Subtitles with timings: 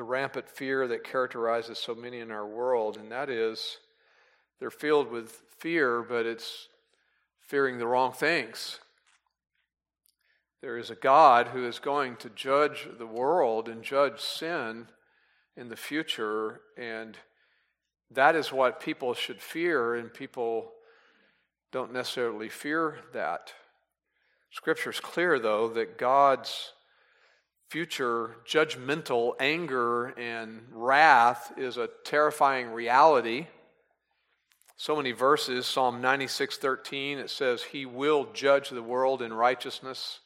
[0.00, 3.76] the rampant fear that characterizes so many in our world, and that is
[4.58, 6.68] they're filled with fear, but it's
[7.38, 8.80] fearing the wrong things.
[10.62, 14.86] There is a God who is going to judge the world and judge sin
[15.54, 17.18] in the future, and
[18.10, 20.72] that is what people should fear, and people
[21.72, 23.52] don't necessarily fear that.
[24.50, 26.72] Scripture is clear, though, that God's
[27.70, 33.46] future judgmental anger and wrath is a terrifying reality.
[34.76, 40.18] So many verses, Psalm 96 13, it says, He will judge the world in righteousness.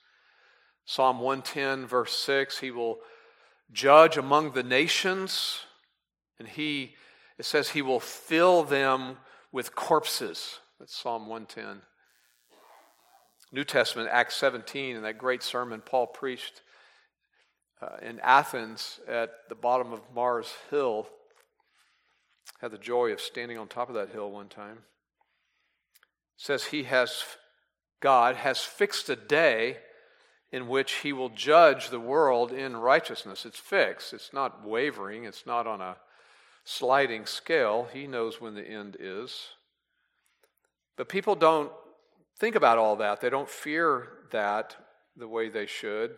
[0.86, 3.00] Psalm 110, verse 6, He will
[3.72, 5.60] judge among the nations,
[6.38, 6.94] and He,
[7.38, 9.18] it says, He will fill them
[9.52, 10.60] with corpses.
[10.78, 11.82] That's Psalm 110.
[13.52, 16.62] New Testament, Acts 17, in that great sermon Paul preached
[17.84, 21.06] uh, in Athens at the bottom of Mars Hill.
[22.60, 24.78] Had the joy of standing on top of that hill one time.
[26.36, 27.24] Says he has,
[28.00, 29.78] God has fixed a day
[30.50, 33.44] in which he will judge the world in righteousness.
[33.44, 35.96] It's fixed, it's not wavering, it's not on a
[36.64, 37.88] sliding scale.
[37.92, 39.48] He knows when the end is.
[40.96, 41.72] But people don't
[42.38, 44.76] think about all that, they don't fear that
[45.16, 46.16] the way they should.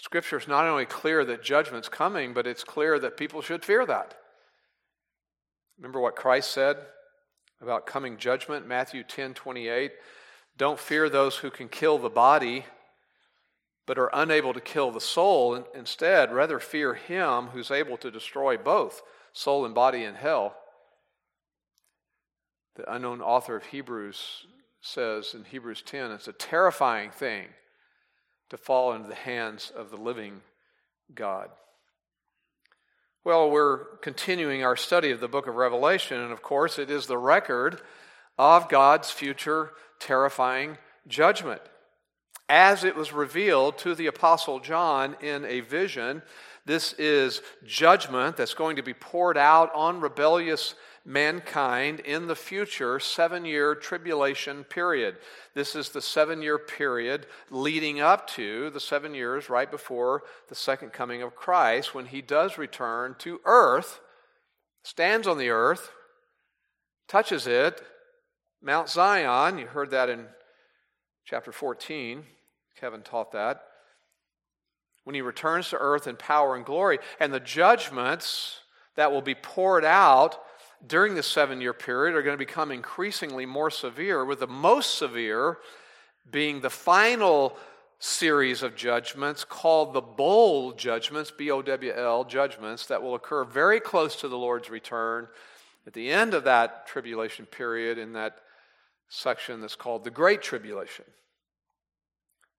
[0.00, 3.84] Scripture is not only clear that judgment's coming, but it's clear that people should fear
[3.84, 4.14] that.
[5.76, 6.76] Remember what Christ said
[7.60, 9.92] about coming judgment, Matthew 10 28.
[10.56, 12.64] Don't fear those who can kill the body,
[13.86, 15.66] but are unable to kill the soul.
[15.74, 19.02] Instead, rather fear him who's able to destroy both
[19.32, 20.56] soul and body in hell.
[22.76, 24.46] The unknown author of Hebrews
[24.80, 27.48] says in Hebrews 10 it's a terrifying thing
[28.50, 30.40] to fall into the hands of the living
[31.14, 31.50] God.
[33.24, 37.06] Well, we're continuing our study of the book of Revelation, and of course, it is
[37.06, 37.80] the record
[38.38, 41.60] of God's future terrifying judgment.
[42.48, 46.22] As it was revealed to the Apostle John in a vision,
[46.64, 50.74] this is judgment that's going to be poured out on rebellious
[51.08, 55.16] mankind in the future seven year tribulation period.
[55.54, 60.54] This is the seven year period leading up to the seven years right before the
[60.54, 64.00] second coming of Christ when he does return to earth,
[64.82, 65.90] stands on the earth,
[67.08, 67.82] touches it,
[68.60, 69.58] Mount Zion.
[69.58, 70.26] You heard that in
[71.24, 72.24] chapter 14.
[72.78, 73.62] Kevin taught that.
[75.04, 78.60] When he returns to earth in power and glory, and the judgments
[78.96, 80.38] that will be poured out
[80.86, 84.96] during the seven year period are going to become increasingly more severe, with the most
[84.96, 85.58] severe
[86.30, 87.56] being the final
[87.98, 93.44] series of judgments called the bowl judgments, B O W L judgments, that will occur
[93.44, 95.26] very close to the Lord's return
[95.86, 98.36] at the end of that tribulation period in that
[99.08, 101.06] section that's called the Great Tribulation.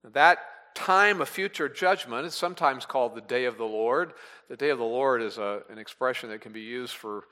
[0.03, 0.40] That
[0.75, 4.13] time of future judgment is sometimes called the day of the Lord.
[4.50, 7.25] The day of the Lord is a, an expression that can be used for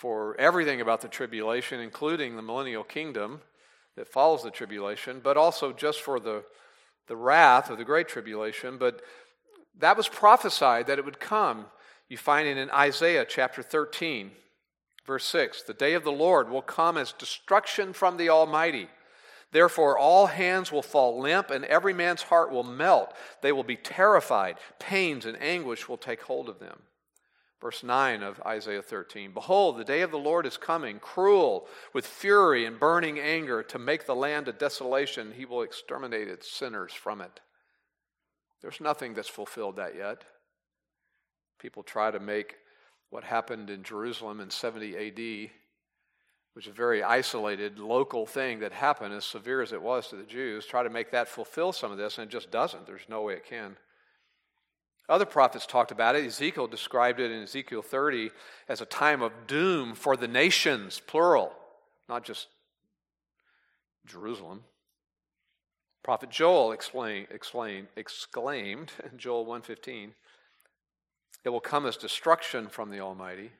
[0.00, 3.38] for everything about the tribulation, including the millennial kingdom
[3.96, 6.42] that follows the tribulation, but also just for the,
[7.06, 8.78] the wrath of the great tribulation.
[8.78, 9.02] But
[9.78, 11.66] that was prophesied that it would come.
[12.08, 14.30] You find it in Isaiah chapter 13,
[15.04, 15.64] verse 6.
[15.64, 18.88] The day of the Lord will come as destruction from the Almighty.
[19.52, 23.12] Therefore, all hands will fall limp, and every man's heart will melt.
[23.42, 24.56] They will be terrified.
[24.78, 26.78] Pains and anguish will take hold of them.
[27.60, 32.06] Verse 9 of Isaiah 13 Behold, the day of the Lord is coming, cruel, with
[32.06, 35.32] fury and burning anger, to make the land a desolation.
[35.36, 37.40] He will exterminate its sinners from it.
[38.62, 40.24] There's nothing that's fulfilled that yet.
[41.58, 42.56] People try to make
[43.10, 45.50] what happened in Jerusalem in 70 AD,
[46.54, 50.16] which is a very isolated local thing that happened, as severe as it was to
[50.16, 52.86] the Jews, try to make that fulfill some of this, and it just doesn't.
[52.86, 53.76] There's no way it can.
[55.10, 56.24] Other prophets talked about it.
[56.24, 58.30] Ezekiel described it in Ezekiel 30
[58.68, 61.52] as a time of doom for the nations, plural,
[62.08, 62.46] not just
[64.06, 64.62] Jerusalem.
[66.04, 70.14] Prophet Joel explain, explain, exclaimed in Joel 1:15,
[71.44, 73.52] "It will come as destruction from the Almighty."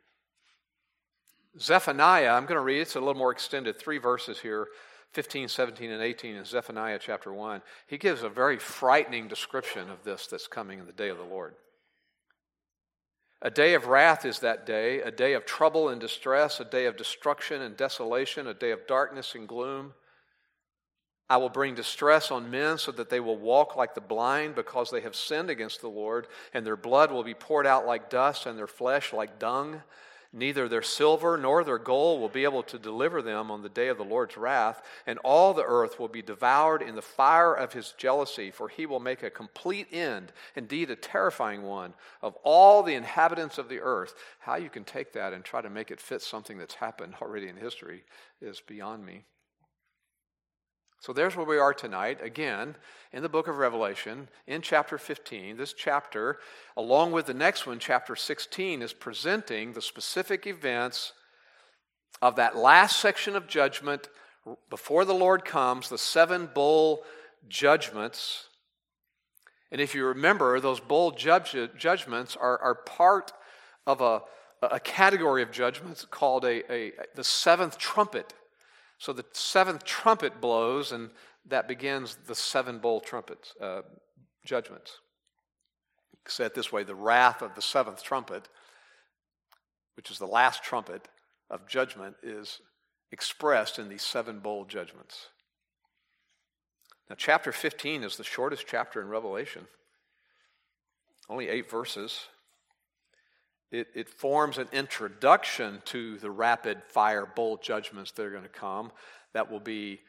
[1.58, 2.80] Zephaniah, I'm going to read.
[2.80, 4.68] It's a little more extended, three verses here.
[5.12, 10.04] 15, 17, and 18 in Zephaniah chapter 1, he gives a very frightening description of
[10.04, 11.54] this that's coming in the day of the Lord.
[13.42, 16.84] A day of wrath is that day, a day of trouble and distress, a day
[16.84, 19.94] of destruction and desolation, a day of darkness and gloom.
[21.28, 24.90] I will bring distress on men so that they will walk like the blind because
[24.90, 28.46] they have sinned against the Lord, and their blood will be poured out like dust
[28.46, 29.82] and their flesh like dung.
[30.32, 33.88] Neither their silver nor their gold will be able to deliver them on the day
[33.88, 37.72] of the Lord's wrath, and all the earth will be devoured in the fire of
[37.72, 42.84] his jealousy, for he will make a complete end, indeed a terrifying one, of all
[42.84, 44.14] the inhabitants of the earth.
[44.38, 47.48] How you can take that and try to make it fit something that's happened already
[47.48, 48.04] in history
[48.40, 49.24] is beyond me.
[51.00, 52.76] So there's where we are tonight, again,
[53.10, 55.56] in the book of Revelation, in chapter 15.
[55.56, 56.38] This chapter,
[56.76, 61.14] along with the next one, chapter 16, is presenting the specific events
[62.20, 64.10] of that last section of judgment
[64.68, 67.02] before the Lord comes, the seven bowl
[67.48, 68.48] judgments.
[69.72, 73.32] And if you remember, those bowl judge, judgments are, are part
[73.86, 74.20] of a,
[74.60, 78.34] a category of judgments called a, a, the seventh trumpet.
[79.00, 81.08] So the seventh trumpet blows, and
[81.46, 83.80] that begins the seven bowl trumpets, uh,
[84.44, 85.00] judgments.
[86.28, 88.46] Say it this way the wrath of the seventh trumpet,
[89.96, 91.08] which is the last trumpet
[91.48, 92.60] of judgment, is
[93.10, 95.28] expressed in these seven bowl judgments.
[97.08, 99.66] Now, chapter 15 is the shortest chapter in Revelation,
[101.30, 102.26] only eight verses.
[103.70, 108.48] It, it forms an introduction to the rapid fire bowl judgments that are going to
[108.48, 108.90] come
[109.32, 110.00] that will be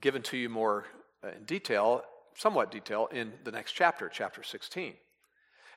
[0.00, 0.84] given to you more
[1.24, 2.02] uh, in detail,
[2.36, 4.94] somewhat detail, in the next chapter, chapter 16.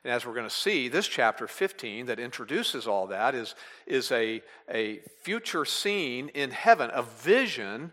[0.04, 3.54] And as we're going to see, this chapter 15 that introduces all that is,
[3.86, 7.92] is a, a future scene in heaven, a vision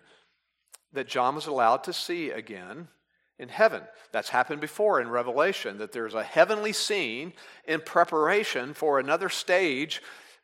[0.94, 2.88] that John was allowed to see again
[3.39, 3.81] in heaven.
[4.12, 7.33] That's happened before in Revelation, that there's a heavenly scene
[7.65, 10.01] in preparation for another stage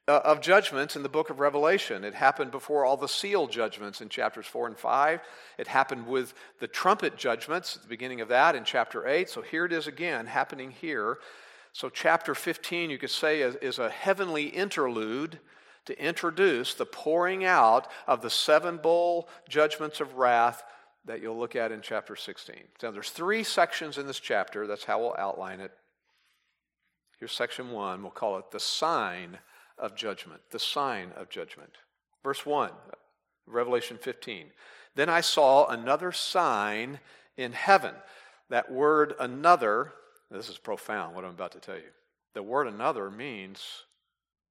[0.07, 2.03] uh, of judgments in the book of Revelation.
[2.03, 5.19] It happened before all the seal judgments in chapters 4 and 5.
[5.57, 9.29] It happened with the trumpet judgments at the beginning of that in chapter 8.
[9.29, 11.17] So here it is again, happening here.
[11.75, 15.39] So, chapter 15, you could say, is, is a heavenly interlude
[15.87, 20.63] to introduce the pouring out of the seven bowl judgments of wrath
[21.05, 22.55] that you'll look at in chapter 16.
[22.81, 24.67] Now, there's three sections in this chapter.
[24.67, 25.71] That's how we'll outline it.
[27.19, 28.01] Here's section one.
[28.01, 29.37] We'll call it the sign
[29.77, 30.41] of judgment.
[30.51, 31.71] The sign of judgment.
[32.23, 32.71] Verse 1,
[33.45, 34.47] Revelation 15.
[34.95, 36.99] Then I saw another sign
[37.37, 37.93] in heaven.
[38.49, 39.93] That word another,
[40.31, 41.91] this is profound what I'm about to tell you.
[42.33, 43.83] The word another means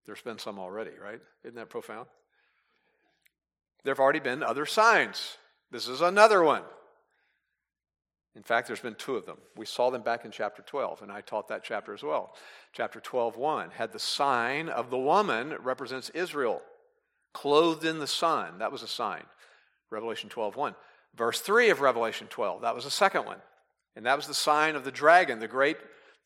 [0.06, 1.20] there's been some already, right?
[1.42, 2.06] Isn't that profound?
[3.82, 5.36] There have already been other signs.
[5.74, 6.62] This is another one.
[8.36, 9.38] In fact, there's been two of them.
[9.56, 12.36] We saw them back in chapter 12, and I taught that chapter as well.
[12.72, 16.62] Chapter 12, 1 had the sign of the woman, represents Israel,
[17.32, 18.58] clothed in the sun.
[18.58, 19.24] That was a sign.
[19.90, 20.76] Revelation 12, 1.
[21.16, 23.38] Verse 3 of Revelation 12, that was the second one.
[23.96, 25.78] And that was the sign of the dragon, the great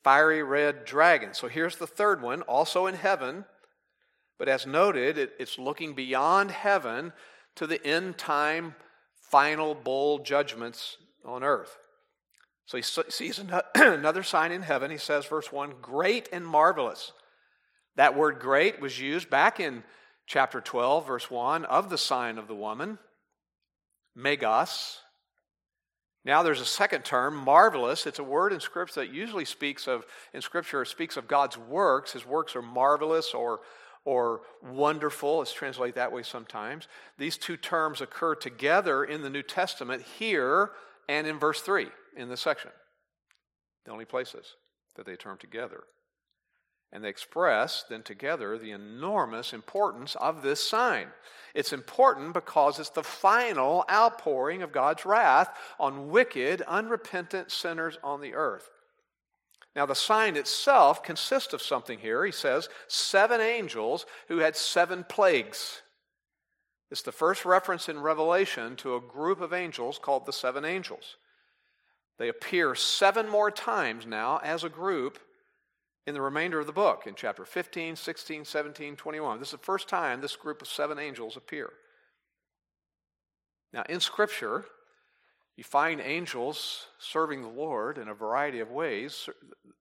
[0.04, 1.32] fiery red dragon.
[1.32, 3.46] So here's the third one, also in heaven.
[4.38, 7.14] But as noted, it, it's looking beyond heaven
[7.56, 8.74] to the end time
[9.30, 11.78] final bowl judgments on earth.
[12.66, 13.40] So he sees
[13.74, 14.90] another sign in heaven.
[14.90, 17.12] He says, verse 1, great and marvelous.
[17.96, 19.84] That word great was used back in
[20.26, 22.98] chapter 12, verse 1, of the sign of the woman,
[24.14, 24.98] megas.
[26.24, 28.06] Now there's a second term, marvelous.
[28.06, 30.04] It's a word in Scripture that usually speaks of,
[30.34, 32.12] in Scripture, speaks of God's works.
[32.12, 33.60] His works are marvelous or
[34.08, 35.42] or wonderful.
[35.42, 36.88] It's translated that way sometimes.
[37.18, 40.70] These two terms occur together in the New Testament here
[41.10, 42.70] and in verse 3 in this section.
[43.84, 44.54] The only places
[44.96, 45.84] that they term together.
[46.90, 51.08] And they express then together the enormous importance of this sign.
[51.54, 58.22] It's important because it's the final outpouring of God's wrath on wicked, unrepentant sinners on
[58.22, 58.70] the earth.
[59.76, 62.24] Now, the sign itself consists of something here.
[62.24, 65.82] He says seven angels who had seven plagues.
[66.90, 71.16] It's the first reference in Revelation to a group of angels called the seven angels.
[72.18, 75.18] They appear seven more times now as a group
[76.06, 79.38] in the remainder of the book, in chapter 15, 16, 17, 21.
[79.38, 81.70] This is the first time this group of seven angels appear.
[83.72, 84.64] Now, in Scripture,
[85.58, 89.28] you find angels serving the Lord in a variety of ways.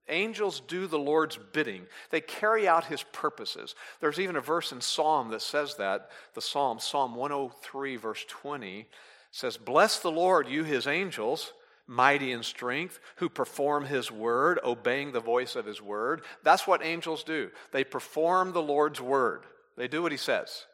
[0.10, 3.76] Angels do the Lord's bidding, they carry out his purposes.
[4.02, 6.10] There's even a verse in Psalm that says that.
[6.34, 8.88] The Psalm, Psalm 103, verse 20,
[9.32, 11.54] says, Bless the Lord, you his angels,
[11.86, 16.24] mighty in strength, who perform his word, obeying the voice of his word.
[16.42, 17.52] That's what angels do.
[17.72, 19.44] They perform the Lord's word,
[19.76, 20.66] they do what he says.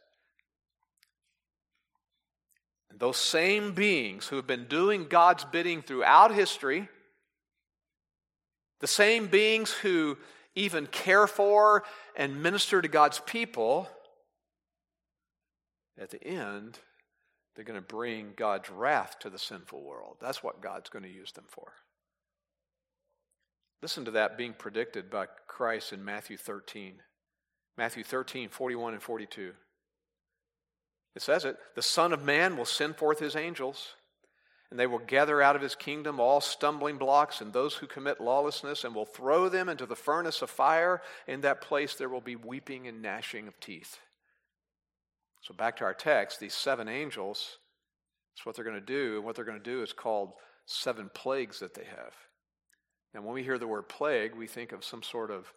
[3.00, 6.88] Those same beings who have been doing God's bidding throughout history,
[8.80, 10.18] the same beings who
[10.56, 11.84] even care for
[12.16, 13.90] and minister to God's people,
[16.00, 16.80] at the end,
[17.56, 20.18] they're going to bring God's wrath to the sinful world.
[20.20, 21.74] That's what God's going to use them for.
[23.82, 26.96] Listen to that being predicted by Christ in Matthew 13.
[27.78, 29.54] Matthew 13, 41 and 42.
[31.16, 33.96] It says it The Son of Man will send forth his angels,
[34.70, 38.20] and they will gather out of his kingdom all stumbling blocks and those who commit
[38.20, 41.02] lawlessness, and will throw them into the furnace of fire.
[41.28, 44.00] In that place there will be weeping and gnashing of teeth.
[45.42, 47.58] So, back to our text, these seven angels,
[48.34, 49.18] that's what they're going to do.
[49.18, 50.34] And what they're going to do is called
[50.66, 52.14] seven plagues that they have.
[53.14, 55.52] And when we hear the word plague, we think of some sort of,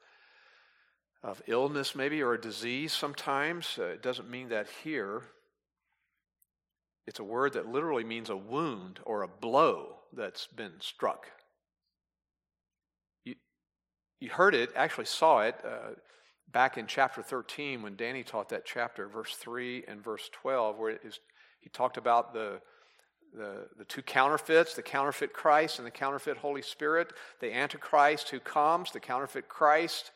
[1.22, 3.78] of illness, maybe, or a disease sometimes.
[3.78, 5.22] Uh, it doesn't mean that here.
[7.06, 11.26] It's a word that literally means a wound or a blow that's been struck.
[13.24, 13.36] You,
[14.20, 15.56] you heard it, actually saw it.
[15.64, 15.94] Uh,
[16.52, 20.98] back in chapter 13 when Danny taught that chapter, verse 3 and verse 12, where
[21.60, 22.60] he talked about the,
[23.36, 28.40] the, the two counterfeits the counterfeit Christ and the counterfeit Holy Spirit, the Antichrist who
[28.40, 30.12] comes, the counterfeit Christ.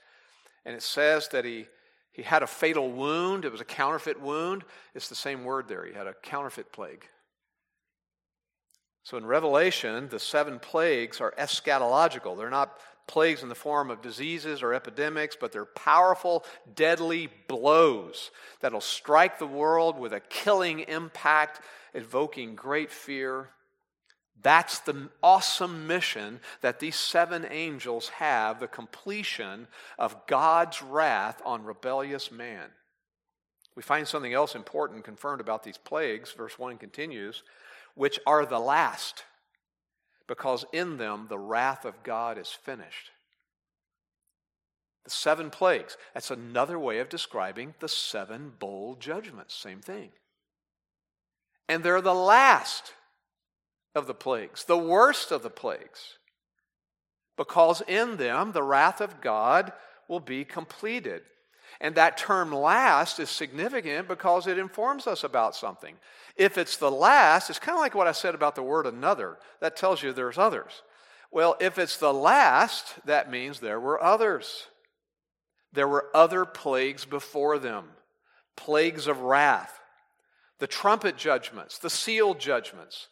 [0.64, 1.66] And it says that he,
[2.12, 3.45] he had a fatal wound.
[3.45, 4.64] It was a counterfeit wound.
[4.95, 5.85] It's the same word there.
[5.85, 7.07] He had a counterfeit plague.
[9.02, 12.37] So in Revelation, the seven plagues are eschatological.
[12.37, 16.45] They're not plagues in the form of diseases or epidemics, but they're powerful,
[16.76, 21.61] deadly blows that'll strike the world with a killing impact,
[21.93, 23.49] evoking great fear.
[24.42, 29.66] That's the awesome mission that these seven angels have the completion
[29.99, 32.68] of God's wrath on rebellious man.
[33.76, 36.32] We find something else important confirmed about these plagues.
[36.32, 37.42] Verse 1 continues,
[37.94, 39.25] which are the last
[40.30, 43.11] because in them the wrath of God is finished.
[45.04, 49.54] The seven plagues, that's another way of describing the seven bowl judgments.
[49.54, 50.11] Same thing.
[51.68, 52.94] And they're the last
[53.94, 56.18] of the plagues, the worst of the plagues,
[57.37, 59.73] because in them the wrath of God
[60.09, 61.23] will be completed.
[61.80, 65.94] And that term last is significant because it informs us about something.
[66.37, 69.38] If it's the last, it's kind of like what I said about the word another.
[69.61, 70.82] That tells you there's others.
[71.30, 74.66] Well, if it's the last, that means there were others.
[75.73, 77.85] There were other plagues before them
[78.56, 79.80] plagues of wrath,
[80.59, 83.09] the trumpet judgments, the seal judgments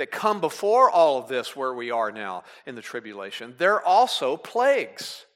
[0.00, 3.54] that come before all of this where we are now in the tribulation.
[3.58, 5.26] They're also plagues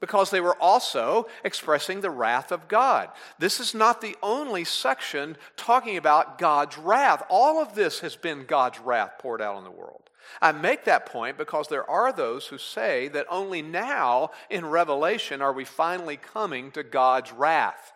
[0.00, 3.10] because they were also expressing the wrath of God.
[3.38, 7.22] This is not the only section talking about God's wrath.
[7.28, 10.08] All of this has been God's wrath poured out on the world.
[10.40, 15.42] I make that point because there are those who say that only now in Revelation
[15.42, 17.92] are we finally coming to God's wrath.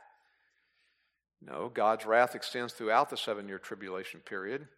[1.40, 4.68] No, God's wrath extends throughout the seven year tribulation period.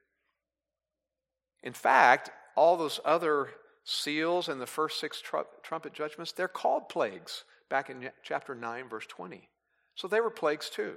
[1.63, 3.51] In fact, all those other
[3.85, 8.89] seals and the first six tr- trumpet judgments, they're called plagues back in chapter 9,
[8.89, 9.49] verse 20.
[9.95, 10.97] So they were plagues too.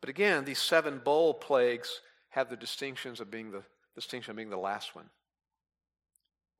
[0.00, 2.00] But again, these seven bowl plagues
[2.30, 3.62] have the distinctions of being the
[3.94, 5.08] distinction of being the last one.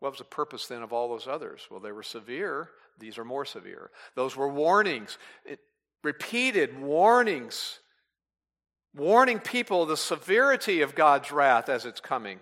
[0.01, 1.67] What was the purpose then of all those others?
[1.71, 2.71] Well, they were severe.
[2.99, 3.91] These are more severe.
[4.15, 5.61] Those were warnings, it,
[6.03, 7.81] repeated warnings,
[8.99, 12.41] warning people the severity of God's wrath as it's coming.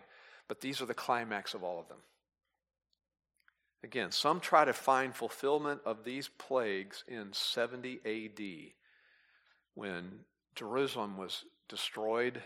[0.48, 1.98] But these are the climax of all of them.
[3.84, 8.72] Again, some try to find fulfillment of these plagues in 70 AD
[9.74, 10.20] when
[10.54, 12.42] Jerusalem was destroyed.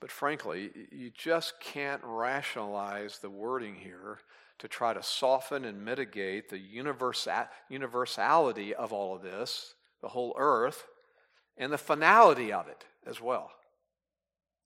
[0.00, 4.20] But frankly, you just can't rationalize the wording here
[4.58, 6.60] to try to soften and mitigate the
[7.68, 10.86] universality of all of this, the whole earth,
[11.56, 13.50] and the finality of it as well.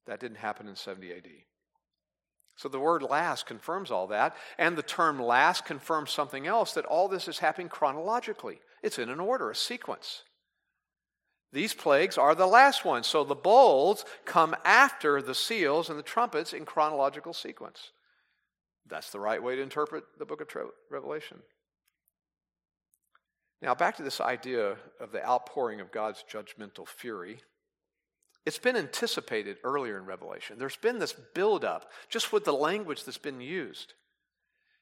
[0.05, 1.27] That didn't happen in 70 AD.
[2.55, 4.35] So the word last confirms all that.
[4.57, 8.59] And the term last confirms something else that all this is happening chronologically.
[8.81, 10.23] It's in an order, a sequence.
[11.53, 13.05] These plagues are the last ones.
[13.07, 17.91] So the bowls come after the seals and the trumpets in chronological sequence.
[18.89, 20.47] That's the right way to interpret the book of
[20.89, 21.37] Revelation.
[23.61, 27.39] Now, back to this idea of the outpouring of God's judgmental fury.
[28.45, 30.57] It's been anticipated earlier in Revelation.
[30.59, 33.93] There's been this buildup just with the language that's been used.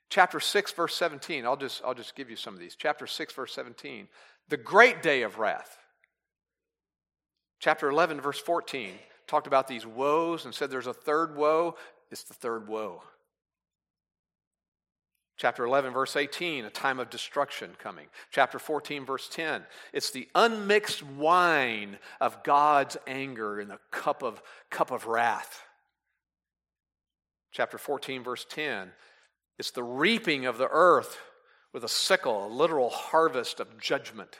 [0.09, 2.75] Chapter 6, verse 17, I'll just, I'll just give you some of these.
[2.75, 4.07] Chapter 6, verse 17,
[4.49, 5.77] the great day of wrath.
[7.59, 8.91] Chapter 11, verse 14,
[9.25, 11.75] talked about these woes and said there's a third woe.
[12.11, 13.01] It's the third woe.
[15.37, 18.07] Chapter 11, verse 18, a time of destruction coming.
[18.31, 24.41] Chapter 14, verse 10, it's the unmixed wine of God's anger in the cup of,
[24.69, 25.63] cup of wrath.
[27.51, 28.91] Chapter 14, verse 10,
[29.59, 31.17] it's the reaping of the earth
[31.73, 34.39] with a sickle, a literal harvest of judgment.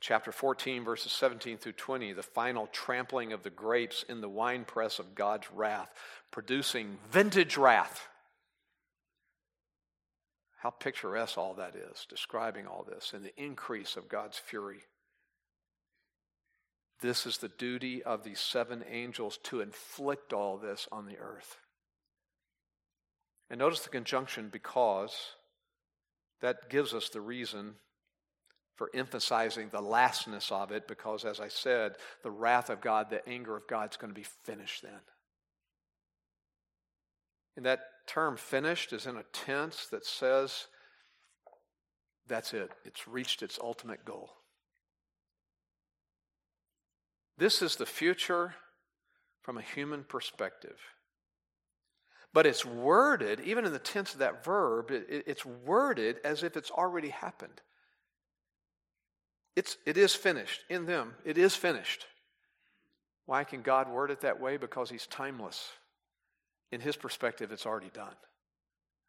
[0.00, 4.98] Chapter 14, verses 17 through 20, the final trampling of the grapes in the winepress
[4.98, 5.92] of God's wrath,
[6.32, 8.08] producing vintage wrath.
[10.60, 14.80] How picturesque all that is, describing all this and the increase of God's fury.
[17.00, 21.56] This is the duty of these seven angels to inflict all this on the earth.
[23.48, 25.14] And notice the conjunction because
[26.42, 27.76] that gives us the reason
[28.76, 33.26] for emphasizing the lastness of it, because as I said, the wrath of God, the
[33.26, 35.00] anger of God is going to be finished then.
[37.56, 40.66] And that term finished is in a tense that says
[42.30, 44.30] that's it, it's reached its ultimate goal.
[47.36, 48.54] This is the future
[49.42, 50.78] from a human perspective.
[52.32, 56.56] But it's worded, even in the tense of that verb, it, it's worded as if
[56.56, 57.60] it's already happened.
[59.56, 61.14] It's, it is finished in them.
[61.24, 62.06] It is finished.
[63.26, 64.56] Why can God word it that way?
[64.56, 65.70] Because He's timeless
[66.72, 68.14] in his perspective, it's already done.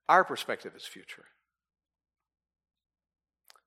[0.09, 1.25] Our perspective is future.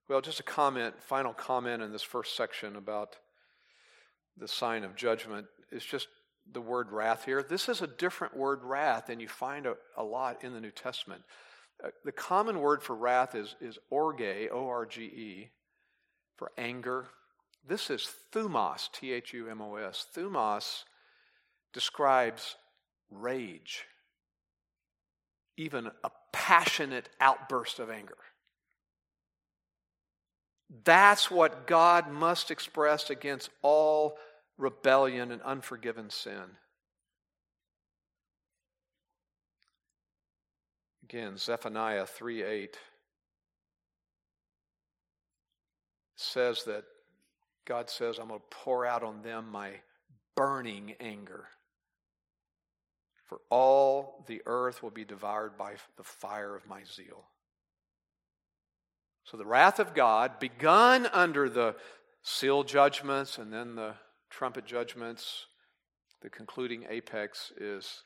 [0.08, 3.16] Well, just a comment, final comment in this first section about
[4.36, 6.08] the sign of judgment is just
[6.52, 7.42] the word wrath here.
[7.42, 10.70] This is a different word, wrath, than you find a, a lot in the New
[10.70, 11.22] Testament.
[11.82, 14.20] Uh, the common word for wrath is, is orge,
[14.52, 15.50] O R G E,
[16.36, 17.06] for anger.
[17.66, 20.06] This is thumos, T H U M O S.
[20.14, 20.84] Thumos
[21.72, 22.56] describes
[23.10, 23.84] rage,
[25.56, 28.16] even a passionate outburst of anger.
[30.84, 34.18] That's what God must express against all
[34.58, 36.58] rebellion and unforgiven sin.
[41.04, 42.76] Again, Zephaniah 3 8
[46.16, 46.84] says that
[47.66, 49.70] God says, I'm going to pour out on them my
[50.36, 51.46] burning anger.
[53.24, 57.24] For all the earth will be devoured by the fire of my zeal.
[59.24, 61.76] So the wrath of God, begun under the
[62.22, 63.94] seal judgments and then the
[64.28, 65.46] trumpet judgments,
[66.20, 68.02] the concluding apex is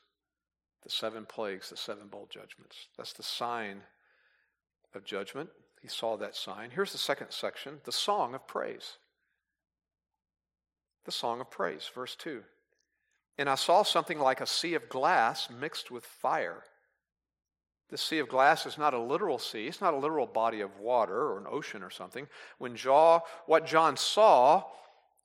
[0.83, 2.87] the seven plagues, the seven bowl judgments.
[2.97, 3.81] That's the sign
[4.95, 5.49] of judgment.
[5.81, 6.71] He saw that sign.
[6.71, 8.97] Here's the second section the song of praise.
[11.05, 12.43] The song of praise, verse 2.
[13.39, 16.61] And I saw something like a sea of glass mixed with fire.
[17.89, 20.77] This sea of glass is not a literal sea, it's not a literal body of
[20.77, 22.27] water or an ocean or something.
[22.57, 24.65] When John, what John saw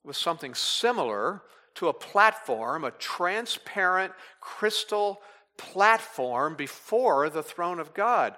[0.05, 1.41] was something similar
[1.73, 5.19] to a platform, a transparent crystal
[5.57, 8.35] platform before the throne of God.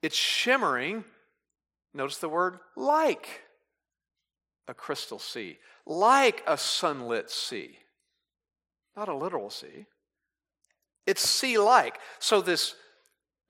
[0.00, 1.02] It's shimmering,
[1.92, 3.42] notice the word like
[4.68, 7.78] a crystal sea, like a sunlit sea
[8.98, 9.86] not a literal sea.
[11.06, 11.98] It's sea like.
[12.18, 12.74] So this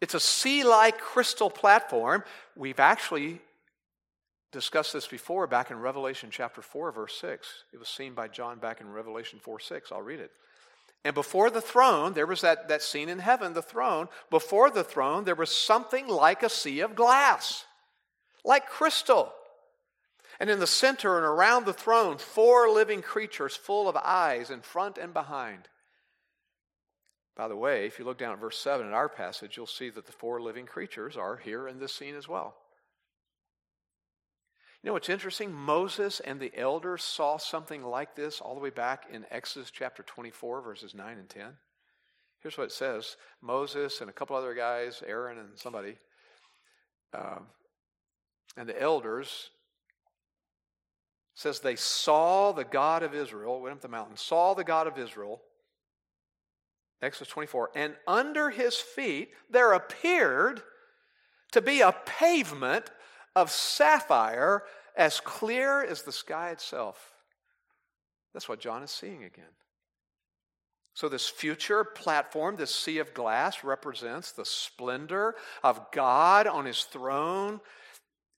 [0.00, 2.22] it's a sea like crystal platform.
[2.54, 3.40] We've actually
[4.52, 7.64] discussed this before back in Revelation chapter 4, verse 6.
[7.72, 9.90] It was seen by John back in Revelation 4 6.
[9.90, 10.30] I'll read it.
[11.04, 14.08] And before the throne, there was that, that scene in heaven, the throne.
[14.30, 17.64] Before the throne, there was something like a sea of glass,
[18.44, 19.32] like crystal.
[20.40, 24.60] And in the center and around the throne, four living creatures full of eyes in
[24.60, 25.68] front and behind.
[27.36, 29.90] By the way, if you look down at verse 7 in our passage, you'll see
[29.90, 32.56] that the four living creatures are here in this scene as well.
[34.82, 35.52] You know what's interesting?
[35.52, 40.04] Moses and the elders saw something like this all the way back in Exodus chapter
[40.04, 41.46] 24, verses 9 and 10.
[42.40, 45.96] Here's what it says Moses and a couple other guys, Aaron and somebody,
[47.12, 47.46] um,
[48.56, 49.50] and the elders
[51.38, 54.98] says they saw the God of Israel, went up the mountain, saw the God of
[54.98, 55.40] Israel,
[57.00, 60.60] Exodus 24, and under his feet there appeared
[61.52, 62.90] to be a pavement
[63.36, 64.64] of sapphire
[64.96, 67.12] as clear as the sky itself.
[68.34, 69.44] That's what John is seeing again.
[70.94, 76.82] So, this future platform, this sea of glass, represents the splendor of God on his
[76.82, 77.60] throne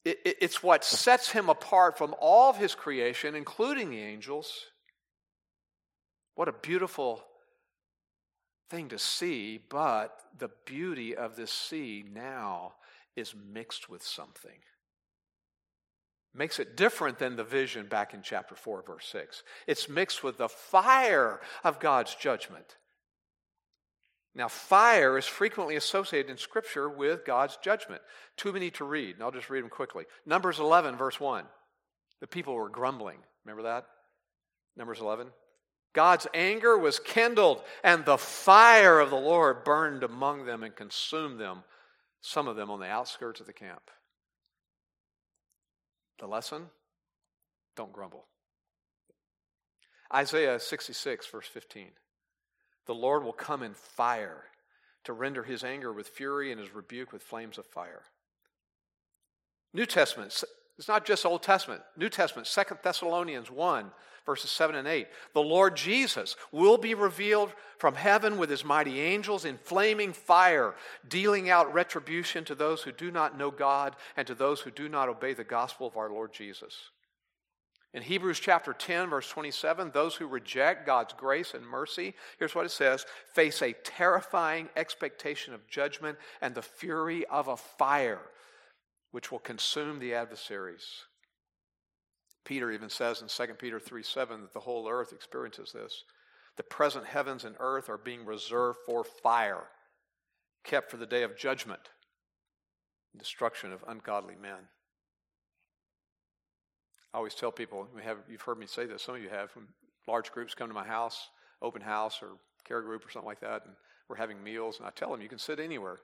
[0.05, 4.67] It, it, it's what sets him apart from all of his creation, including the angels.
[6.35, 7.23] What a beautiful
[8.71, 12.75] thing to see, but the beauty of this sea now
[13.17, 14.61] is mixed with something.
[16.33, 19.43] Makes it different than the vision back in chapter 4, verse 6.
[19.67, 22.77] It's mixed with the fire of God's judgment.
[24.35, 28.01] Now, fire is frequently associated in Scripture with God's judgment.
[28.37, 30.05] Too many to read, and I'll just read them quickly.
[30.25, 31.45] Numbers 11, verse 1.
[32.21, 33.19] The people were grumbling.
[33.45, 33.87] Remember that?
[34.77, 35.29] Numbers 11.
[35.93, 41.41] God's anger was kindled, and the fire of the Lord burned among them and consumed
[41.41, 41.65] them,
[42.21, 43.91] some of them on the outskirts of the camp.
[46.21, 46.67] The lesson?
[47.75, 48.27] Don't grumble.
[50.15, 51.89] Isaiah 66, verse 15.
[52.87, 54.45] The Lord will come in fire
[55.05, 58.03] to render his anger with fury and his rebuke with flames of fire.
[59.73, 60.43] New Testament,
[60.79, 61.83] it's not just Old Testament.
[61.97, 63.91] New Testament, Second Thessalonians 1,
[64.27, 65.07] verses 7 and 8.
[65.35, 70.75] The Lord Jesus will be revealed from heaven with his mighty angels in flaming fire,
[71.09, 74.89] dealing out retribution to those who do not know God and to those who do
[74.89, 76.91] not obey the gospel of our Lord Jesus.
[77.93, 82.67] In Hebrews chapter 10, verse 27, those who reject God's grace and mercy, here's what
[82.67, 88.23] it says face a terrifying expectation of judgment and the fury of a fire
[89.11, 90.87] which will consume the adversaries.
[92.45, 96.05] Peter even says in 2 Peter 3 7 that the whole earth experiences this.
[96.57, 99.65] The present heavens and earth are being reserved for fire,
[100.65, 101.81] kept for the day of judgment,
[103.17, 104.69] destruction of ungodly men.
[107.13, 109.51] I always tell people, we have, you've heard me say this, some of you have,
[109.57, 109.67] when
[110.07, 111.29] large groups come to my house,
[111.61, 112.29] open house or
[112.65, 113.75] care group or something like that, and
[114.09, 115.99] we're having meals, and I tell them you can sit anywhere.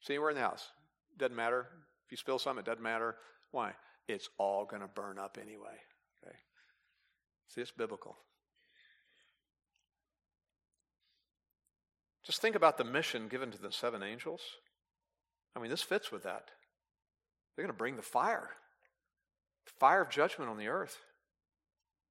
[0.00, 0.68] Sit anywhere in the house.
[1.18, 1.68] Doesn't matter.
[2.06, 3.16] If you spill something, it doesn't matter.
[3.52, 3.72] Why?
[4.08, 5.78] It's all going to burn up anyway.
[6.24, 6.36] Okay?
[7.48, 8.16] See, it's biblical.
[12.24, 14.40] Just think about the mission given to the seven angels.
[15.54, 16.50] I mean, this fits with that.
[17.54, 18.50] They're going to bring the fire
[19.78, 20.98] fire of judgment on the earth.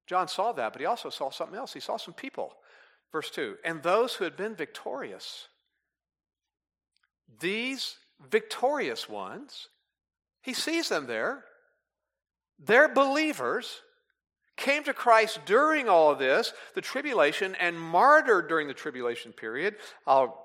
[0.06, 1.72] John saw that, but he also saw something else.
[1.72, 2.54] He saw some people.
[3.12, 5.48] Verse 2 And those who had been victorious,
[7.40, 7.96] these
[8.30, 9.68] victorious ones,
[10.42, 11.44] he sees them there.
[12.58, 13.80] They're believers,
[14.56, 19.76] came to Christ during all of this, the tribulation, and martyred during the tribulation period.
[20.06, 20.44] I'll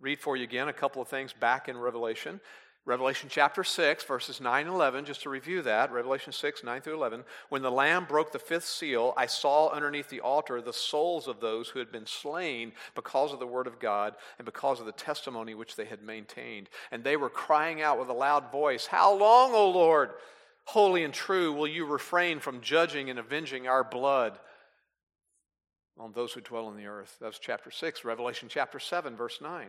[0.00, 2.40] read for you again a couple of things back in Revelation.
[2.86, 6.96] Revelation chapter 6, verses 9 and 11, just to review that, Revelation 6, 9 through
[6.96, 7.24] 11.
[7.48, 11.40] When the Lamb broke the fifth seal, I saw underneath the altar the souls of
[11.40, 14.92] those who had been slain because of the word of God and because of the
[14.92, 16.68] testimony which they had maintained.
[16.90, 20.10] And they were crying out with a loud voice, How long, O Lord,
[20.64, 24.38] holy and true, will you refrain from judging and avenging our blood
[25.96, 27.16] on those who dwell on the earth?
[27.20, 28.04] That was chapter 6.
[28.04, 29.68] Revelation chapter 7, verse 9.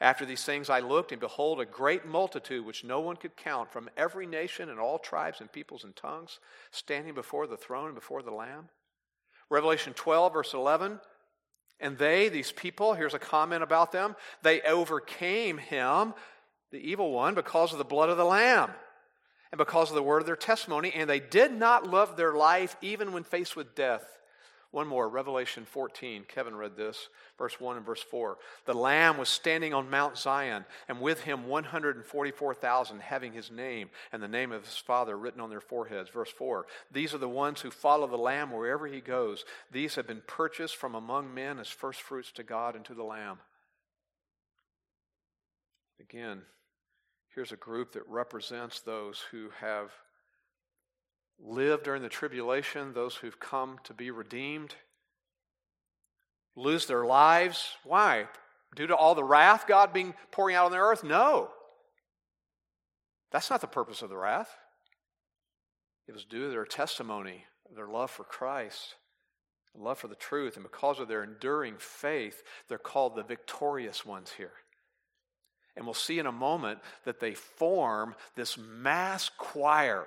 [0.00, 3.72] After these things I looked, and behold, a great multitude which no one could count
[3.72, 7.94] from every nation and all tribes and peoples and tongues, standing before the throne and
[7.94, 8.68] before the Lamb.
[9.50, 10.98] Revelation 12, verse 11.
[11.78, 16.14] And they, these people, here's a comment about them, they overcame him,
[16.70, 18.70] the evil one, because of the blood of the Lamb
[19.52, 22.76] and because of the word of their testimony, and they did not love their life
[22.80, 24.04] even when faced with death.
[24.72, 26.24] One more, Revelation 14.
[26.26, 28.38] Kevin read this, verse 1 and verse 4.
[28.64, 34.22] The Lamb was standing on Mount Zion, and with him 144,000 having his name and
[34.22, 36.08] the name of his Father written on their foreheads.
[36.08, 36.64] Verse 4.
[36.90, 39.44] These are the ones who follow the Lamb wherever he goes.
[39.70, 43.40] These have been purchased from among men as firstfruits to God and to the Lamb.
[46.00, 46.40] Again,
[47.34, 49.92] here's a group that represents those who have
[51.44, 54.74] live during the tribulation, those who've come to be redeemed,
[56.56, 57.76] lose their lives.
[57.84, 58.26] Why?
[58.74, 61.04] Due to all the wrath God being pouring out on the earth?
[61.04, 61.50] No.
[63.30, 64.54] That's not the purpose of the wrath.
[66.06, 68.96] It was due to their testimony, their love for Christ,
[69.74, 74.32] love for the truth, and because of their enduring faith, they're called the victorious ones
[74.36, 74.52] here.
[75.76, 80.06] And we'll see in a moment that they form this mass choir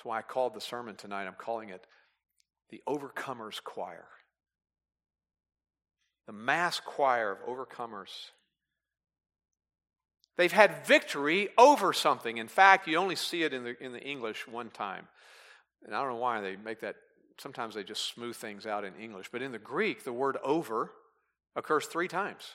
[0.00, 1.86] that's why I called the sermon tonight, I'm calling it
[2.70, 4.06] the Overcomers Choir.
[6.26, 8.08] The mass choir of overcomers.
[10.38, 12.38] They've had victory over something.
[12.38, 15.06] In fact, you only see it in the, in the English one time.
[15.84, 16.96] And I don't know why they make that,
[17.38, 19.28] sometimes they just smooth things out in English.
[19.30, 20.92] But in the Greek, the word over
[21.54, 22.54] occurs three times.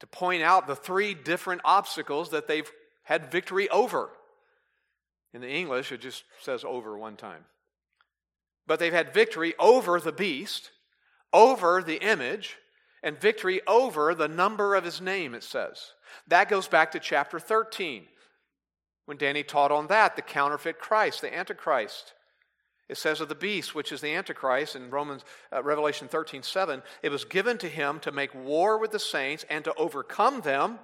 [0.00, 2.70] to point out the three different obstacles that they've
[3.02, 4.08] had victory over.
[5.34, 7.44] In the English, it just says over one time.
[8.66, 10.70] But they've had victory over the beast,
[11.32, 12.56] over the image,
[13.02, 15.92] and victory over the number of his name, it says.
[16.28, 18.06] That goes back to chapter 13,
[19.04, 22.14] when Danny taught on that, the counterfeit Christ, the Antichrist.
[22.88, 26.82] It says of the beast, which is the Antichrist in Romans, uh, Revelation 13 7,
[27.02, 30.78] it was given to him to make war with the saints and to overcome them.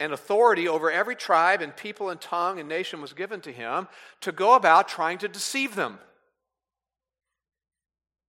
[0.00, 3.86] And authority over every tribe and people and tongue and nation was given to him
[4.22, 5.98] to go about trying to deceive them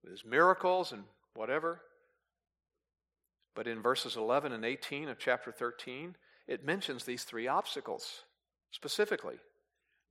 [0.03, 1.03] with his miracles and
[1.33, 1.81] whatever.
[3.55, 6.15] But in verses 11 and 18 of chapter 13,
[6.47, 8.23] it mentions these three obstacles
[8.71, 9.35] specifically.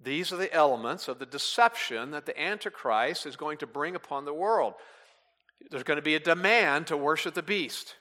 [0.02, 4.24] These are the elements of the deception that the Antichrist is going to bring upon
[4.24, 4.74] the world.
[5.70, 7.96] There's going to be a demand to worship the beast.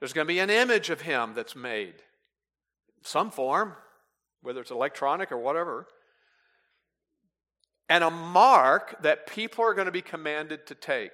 [0.00, 1.94] There's going to be an image of him that's made,
[3.02, 3.74] some form,
[4.42, 5.86] whether it's electronic or whatever,
[7.88, 11.12] and a mark that people are going to be commanded to take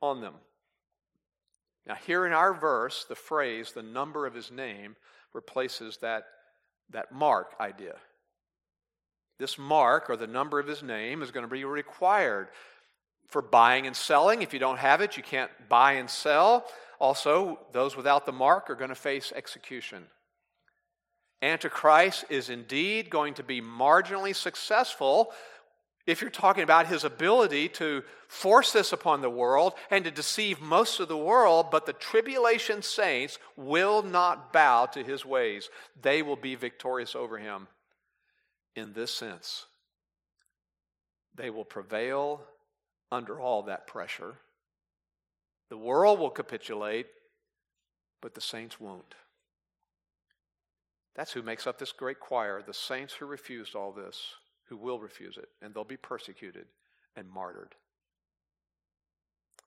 [0.00, 0.34] on them.
[1.86, 4.96] Now, here in our verse, the phrase, the number of his name,
[5.32, 6.24] replaces that,
[6.90, 7.96] that mark idea.
[9.38, 12.48] This mark or the number of his name is going to be required
[13.28, 14.42] for buying and selling.
[14.42, 16.64] If you don't have it, you can't buy and sell.
[16.98, 20.04] Also, those without the mark are going to face execution.
[21.40, 25.32] Antichrist is indeed going to be marginally successful
[26.08, 30.58] if you're talking about his ability to force this upon the world and to deceive
[30.58, 35.68] most of the world, but the tribulation saints will not bow to his ways.
[36.00, 37.68] They will be victorious over him
[38.74, 39.66] in this sense.
[41.34, 42.40] They will prevail
[43.12, 44.34] under all that pressure.
[45.68, 47.06] The world will capitulate,
[48.22, 49.14] but the saints won't.
[51.18, 54.34] That's who makes up this great choir the saints who refused all this,
[54.68, 56.66] who will refuse it, and they'll be persecuted
[57.16, 57.74] and martyred.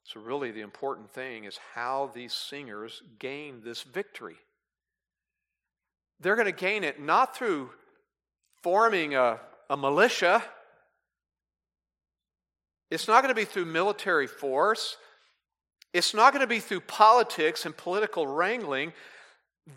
[0.06, 4.38] So, really, the important thing is how these singers gain this victory.
[6.22, 7.72] They're going to gain it not through
[8.64, 10.42] forming a, a militia.
[12.90, 14.96] It's not going to be through military force.
[15.94, 18.94] It's not going to be through politics and political wrangling.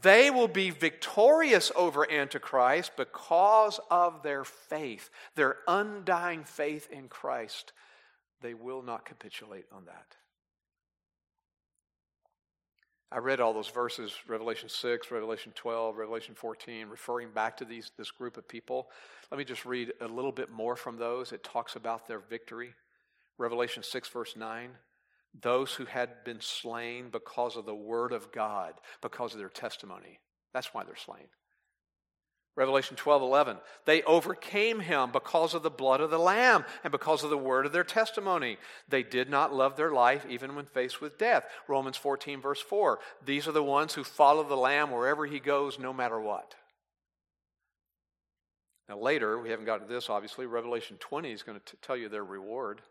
[0.02, 7.72] They will be victorious over Antichrist because of their faith, their undying faith in Christ.
[8.40, 10.16] They will not capitulate on that.
[13.12, 17.92] I read all those verses, Revelation 6, Revelation 12, Revelation 14, referring back to these,
[17.96, 18.88] this group of people.
[19.30, 21.30] Let me just read a little bit more from those.
[21.30, 22.74] It talks about their victory.
[23.38, 24.70] Revelation 6, verse 9.
[25.40, 30.20] Those who had been slain because of the word of God, because of their testimony.
[30.52, 31.26] That's why they're slain.
[32.56, 33.56] Revelation 12 11.
[33.84, 37.66] They overcame him because of the blood of the Lamb and because of the word
[37.66, 38.58] of their testimony.
[38.88, 41.44] They did not love their life even when faced with death.
[41.66, 43.00] Romans 14, verse 4.
[43.24, 46.54] These are the ones who follow the Lamb wherever he goes, no matter what.
[48.88, 50.46] Now, later, we haven't gotten to this, obviously.
[50.46, 52.82] Revelation 20 is going to t- tell you their reward.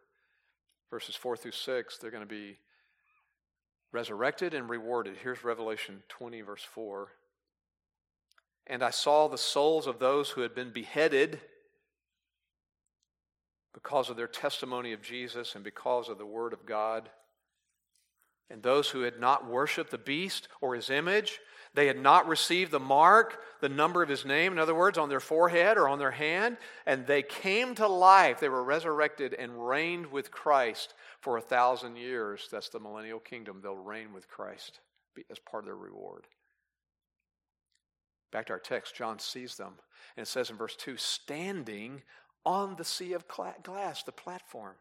[0.93, 2.60] Verses 4 through 6, they're going to be
[3.91, 5.15] resurrected and rewarded.
[5.23, 7.08] Here's Revelation 20, verse 4.
[8.67, 11.41] And I saw the souls of those who had been beheaded
[13.73, 17.10] because of their testimony of Jesus and because of the Word of God.
[18.51, 21.39] And those who had not worshiped the beast or his image,
[21.73, 25.09] they had not received the mark, the number of his name, in other words, on
[25.09, 28.39] their forehead or on their hand, and they came to life.
[28.39, 32.47] They were resurrected and reigned with Christ for a thousand years.
[32.51, 33.59] That's the millennial kingdom.
[33.62, 34.81] They'll reign with Christ
[35.31, 36.27] as part of their reward.
[38.31, 39.73] Back to our text, John sees them.
[40.15, 42.03] And it says in verse 2 standing
[42.45, 44.75] on the sea of glass, the platform.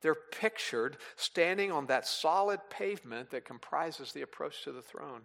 [0.00, 5.22] They're pictured standing on that solid pavement that comprises the approach to the throne.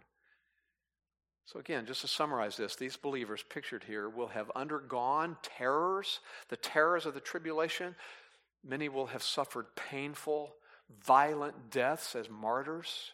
[1.51, 6.57] So, again, just to summarize this, these believers pictured here will have undergone terrors, the
[6.57, 7.95] terrors of the tribulation.
[8.63, 10.53] Many will have suffered painful,
[11.03, 13.13] violent deaths as martyrs.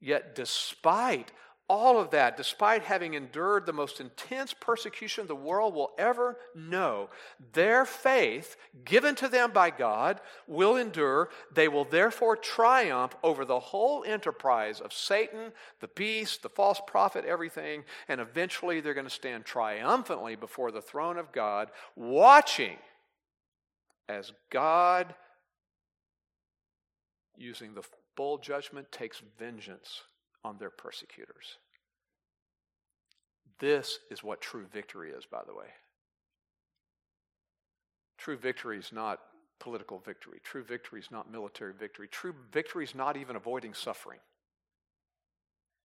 [0.00, 1.32] Yet, despite
[1.68, 7.08] all of that, despite having endured the most intense persecution the world will ever know,
[7.54, 11.30] their faith, given to them by God, will endure.
[11.52, 17.24] They will therefore triumph over the whole enterprise of Satan, the beast, the false prophet,
[17.24, 22.76] everything, and eventually they're going to stand triumphantly before the throne of God, watching
[24.06, 25.14] as God,
[27.38, 27.82] using the
[28.16, 30.02] bowl judgment takes vengeance
[30.44, 31.58] on their persecutors.
[33.58, 35.66] This is what true victory is, by the way.
[38.18, 39.20] True victory is not
[39.60, 40.40] political victory.
[40.42, 42.08] True victory is not military victory.
[42.08, 44.18] True victory is not even avoiding suffering.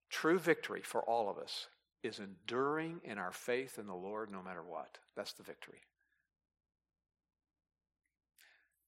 [0.09, 1.67] True victory for all of us
[2.03, 4.97] is enduring in our faith in the Lord no matter what.
[5.15, 5.81] That's the victory.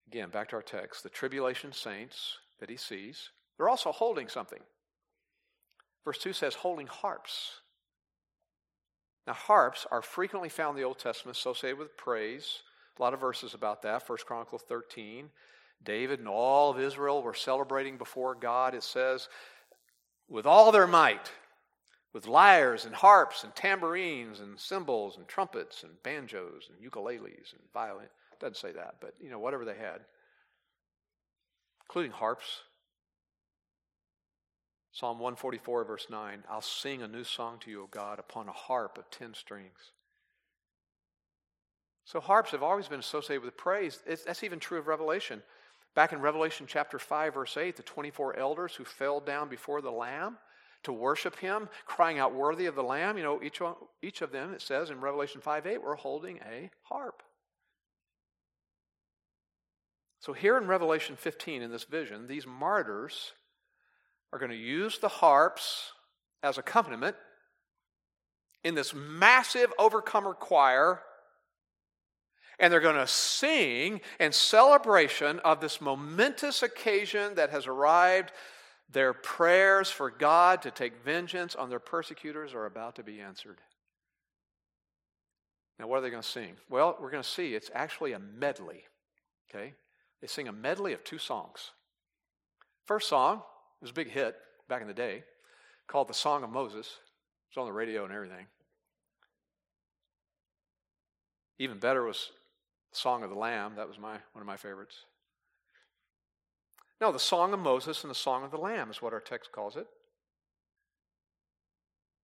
[0.07, 1.03] Again, back to our text.
[1.03, 4.60] The tribulation saints that he sees, they're also holding something.
[6.03, 7.61] Verse 2 says, holding harps.
[9.27, 12.63] Now, harps are frequently found in the Old Testament associated with praise.
[12.97, 14.07] A lot of verses about that.
[14.07, 15.29] 1 Chronicles 13.
[15.83, 19.29] David and all of Israel were celebrating before God, it says,
[20.27, 21.31] with all their might,
[22.13, 27.61] with lyres and harps and tambourines and cymbals and trumpets and banjos and ukuleles and
[27.73, 28.07] violin.
[28.39, 30.01] Doesn't say that, but you know, whatever they had,
[31.85, 32.61] including harps.
[34.91, 38.54] Psalm 144, verse 9 I'll sing a new song to you, O God, upon a
[38.54, 39.91] harp of ten strings.
[42.04, 43.99] So, harps have always been associated with praise.
[44.06, 45.41] It's, that's even true of Revelation.
[45.93, 49.91] Back in Revelation chapter 5, verse 8, the 24 elders who fell down before the
[49.91, 50.38] Lamb
[50.84, 54.32] to worship him, crying out, Worthy of the Lamb, you know, each, one, each of
[54.32, 57.23] them, it says in Revelation 5 8, were holding a harp.
[60.19, 63.34] So, here in Revelation 15, in this vision, these martyrs
[64.31, 65.91] are going to use the harps
[66.43, 67.15] as accompaniment
[68.63, 71.01] in this massive overcomer choir
[72.61, 78.31] and they're going to sing in celebration of this momentous occasion that has arrived.
[78.91, 83.57] Their prayers for God to take vengeance on their persecutors are about to be answered.
[85.79, 86.53] Now, what are they going to sing?
[86.69, 88.83] Well, we're going to see it's actually a medley.
[89.49, 89.73] Okay?
[90.21, 91.71] They sing a medley of two songs.
[92.85, 93.41] First song
[93.81, 94.35] was a big hit
[94.69, 95.23] back in the day
[95.87, 96.97] called The Song of Moses.
[97.49, 98.45] It's on the radio and everything.
[101.59, 102.31] Even better was
[102.91, 104.95] the Song of the Lamb, that was my, one of my favorites.
[106.99, 109.51] No, the Song of Moses and the Song of the Lamb is what our text
[109.51, 109.87] calls it.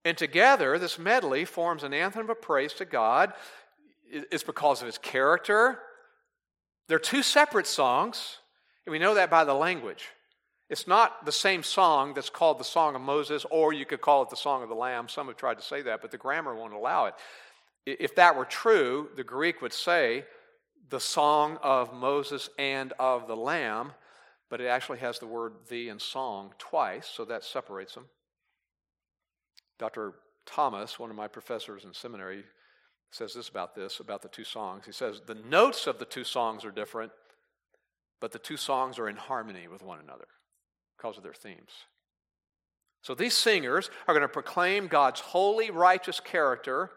[0.05, 3.33] And together, this medley forms an anthem of praise to God.
[4.09, 5.79] It's because of his character.
[6.87, 8.37] They're two separate songs,
[8.85, 10.07] and we know that by the language.
[10.69, 14.23] It's not the same song that's called the Song of Moses, or you could call
[14.23, 15.07] it the Song of the Lamb.
[15.07, 17.13] Some have tried to say that, but the grammar won't allow it.
[17.85, 20.25] If that were true, the Greek would say
[20.89, 23.93] the song of Moses and of the Lamb,
[24.49, 28.05] but it actually has the word the and song twice, so that separates them.
[29.79, 30.15] Dr.
[30.45, 32.43] Thomas, one of my professors in seminary,
[33.11, 34.85] says this about this, about the two songs.
[34.85, 37.13] He says, The notes of the two songs are different,
[38.19, 40.27] but the two songs are in harmony with one another
[40.97, 41.71] because of their themes.
[43.01, 46.91] So these singers are going to proclaim God's holy, righteous character.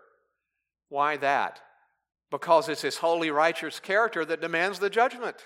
[0.89, 1.61] Why that?
[2.31, 5.37] because it's his holy, righteous character that demands the judgment.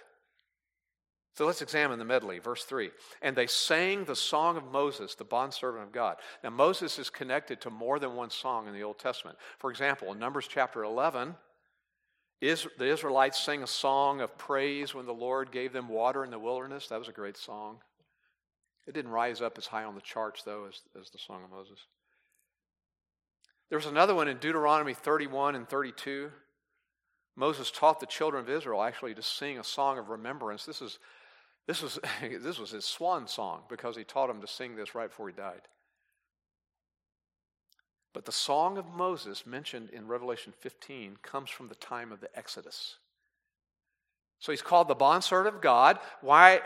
[1.37, 2.39] So let's examine the medley.
[2.39, 2.91] Verse 3.
[3.21, 6.17] And they sang the song of Moses, the bondservant of God.
[6.45, 9.37] Now, Moses is connected to more than one song in the Old Testament.
[9.59, 11.35] For example, in Numbers chapter 11,
[12.41, 16.39] the Israelites sang a song of praise when the Lord gave them water in the
[16.39, 16.89] wilderness.
[16.89, 17.79] That was a great song.
[18.87, 21.51] It didn't rise up as high on the charts, though, as, as the Song of
[21.51, 21.79] Moses.
[23.71, 26.31] There was another one in Deuteronomy 31 and 32.
[27.37, 30.65] Moses taught the children of Israel actually to sing a song of remembrance.
[30.65, 30.99] This, is,
[31.67, 31.99] this, was,
[32.41, 35.35] this was his swan song because he taught them to sing this right before he
[35.35, 35.63] died.
[38.13, 42.31] But the song of Moses mentioned in Revelation 15 comes from the time of the
[42.39, 42.97] Exodus.
[44.39, 45.99] So he's called the bondservant of God.
[46.21, 46.61] Why,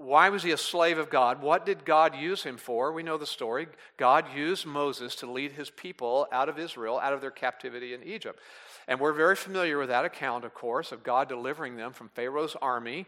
[0.00, 1.42] why was he a slave of God?
[1.42, 2.90] What did God use him for?
[2.90, 3.68] We know the story.
[3.98, 8.02] God used Moses to lead his people out of Israel, out of their captivity in
[8.02, 8.40] Egypt.
[8.88, 12.56] And we're very familiar with that account, of course, of God delivering them from Pharaoh's
[12.62, 13.04] army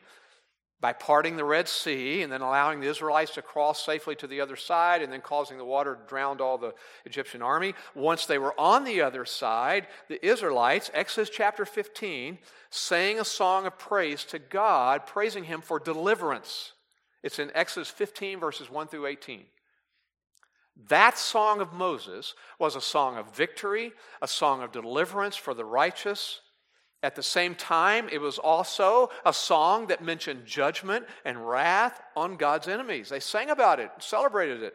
[0.82, 4.42] by parting the Red Sea and then allowing the Israelites to cross safely to the
[4.42, 6.74] other side and then causing the water to drown all the
[7.06, 7.72] Egyptian army.
[7.94, 12.36] Once they were on the other side, the Israelites, Exodus chapter 15,
[12.68, 16.72] sang a song of praise to God, praising Him for deliverance.
[17.22, 19.44] It's in Exodus 15, verses 1 through 18.
[20.88, 25.64] That song of Moses was a song of victory, a song of deliverance for the
[25.64, 26.40] righteous.
[27.02, 32.36] At the same time, it was also a song that mentioned judgment and wrath on
[32.36, 33.08] God's enemies.
[33.08, 34.74] They sang about it, celebrated it.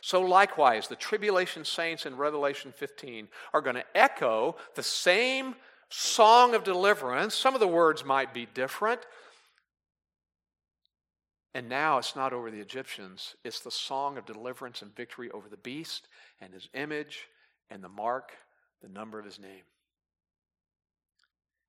[0.00, 5.54] So, likewise, the tribulation saints in Revelation 15 are going to echo the same
[5.88, 7.34] song of deliverance.
[7.34, 9.00] Some of the words might be different,
[11.54, 15.48] And now it's not over the Egyptians, it's the song of deliverance and victory over
[15.48, 16.08] the beast
[16.40, 17.28] and his image
[17.70, 18.32] and the mark,
[18.82, 19.62] the number of his name.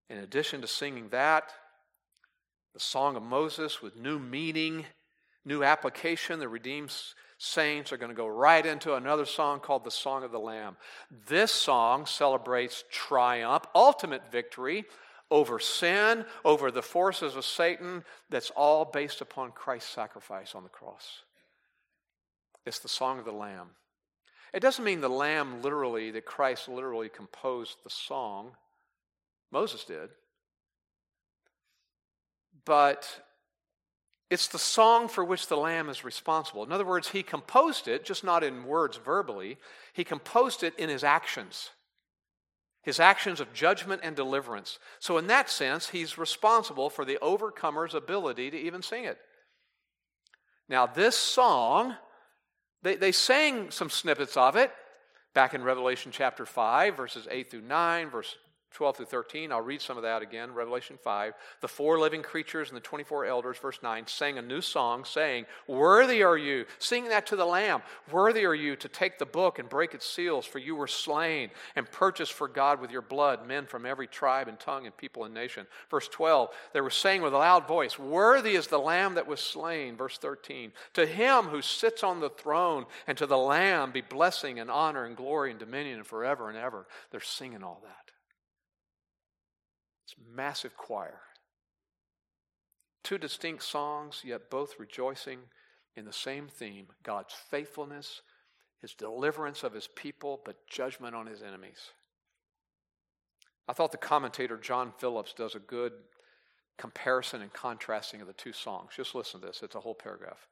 [0.09, 1.51] In addition to singing that,
[2.73, 4.85] the Song of Moses with new meaning,
[5.45, 6.93] new application, the redeemed
[7.37, 10.77] saints are going to go right into another song called the Song of the Lamb.
[11.27, 14.85] This song celebrates triumph, ultimate victory
[15.35, 20.69] over sin, over the forces of Satan, that's all based upon Christ's sacrifice on the
[20.69, 21.23] cross.
[22.65, 23.71] It's the Song of the Lamb.
[24.53, 28.51] It doesn't mean the Lamb literally, that Christ literally composed the song.
[29.51, 30.07] Moses did.
[32.63, 33.05] But
[34.29, 36.63] it's the song for which the Lamb is responsible.
[36.63, 39.57] In other words, he composed it, just not in words verbally,
[39.91, 41.71] he composed it in his actions
[42.85, 44.77] his actions of judgment and deliverance.
[44.99, 49.17] So, in that sense, he's responsible for the overcomer's ability to even sing it.
[50.69, 51.95] Now, this song,
[52.83, 54.71] they, they sang some snippets of it
[55.33, 58.35] back in Revelation chapter 5, verses 8 through 9, verse
[58.75, 59.51] 12 through 13.
[59.51, 60.53] I'll read some of that again.
[60.53, 61.33] Revelation 5.
[61.61, 65.45] The four living creatures and the 24 elders, verse 9, sang a new song, saying,
[65.67, 67.81] Worthy are you, sing that to the Lamb.
[68.11, 71.49] Worthy are you to take the book and break its seals, for you were slain
[71.75, 75.23] and purchased for God with your blood men from every tribe and tongue and people
[75.23, 75.65] and nation.
[75.89, 79.39] Verse 12, they were saying with a loud voice, Worthy is the Lamb that was
[79.39, 79.95] slain.
[79.95, 84.59] Verse 13, To him who sits on the throne and to the Lamb be blessing
[84.59, 86.85] and honor and glory and dominion forever and ever.
[87.11, 88.04] They're singing all that.
[90.05, 91.21] It's massive choir.
[93.03, 95.39] Two distinct songs, yet both rejoicing
[95.95, 98.21] in the same theme God's faithfulness,
[98.81, 101.91] his deliverance of his people, but judgment on his enemies.
[103.67, 105.93] I thought the commentator John Phillips does a good
[106.77, 108.91] comparison and contrasting of the two songs.
[108.95, 110.47] Just listen to this, it's a whole paragraph.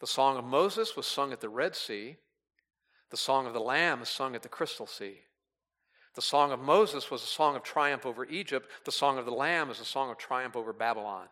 [0.00, 2.16] The song of Moses was sung at the Red Sea,
[3.10, 5.20] the song of the Lamb is sung at the Crystal Sea.
[6.14, 8.68] The song of Moses was a song of triumph over Egypt.
[8.84, 11.26] The song of the Lamb is a song of triumph over Babylon.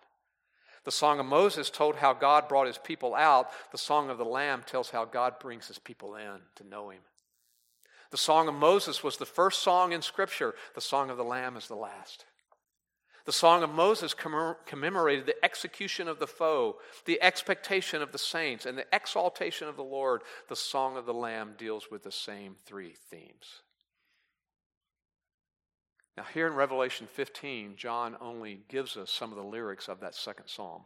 [0.85, 3.51] The song of Moses told how God brought his people out.
[3.73, 7.03] The song of the Lamb tells how God brings his people in to know him.
[8.11, 10.55] The song of Moses was the first song in Scripture.
[10.75, 12.25] The song of the Lamb is the last.
[13.27, 18.65] The song of Moses commemorated the execution of the foe, the expectation of the saints,
[18.65, 20.23] and the exaltation of the Lord.
[20.49, 23.61] The song of the Lamb deals with the same three themes.
[26.21, 30.15] Now, here in Revelation 15, John only gives us some of the lyrics of that
[30.15, 30.83] second psalm,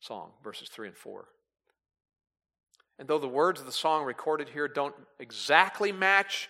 [0.00, 1.26] song, verses 3 and 4.
[2.98, 6.48] And though the words of the song recorded here don't exactly match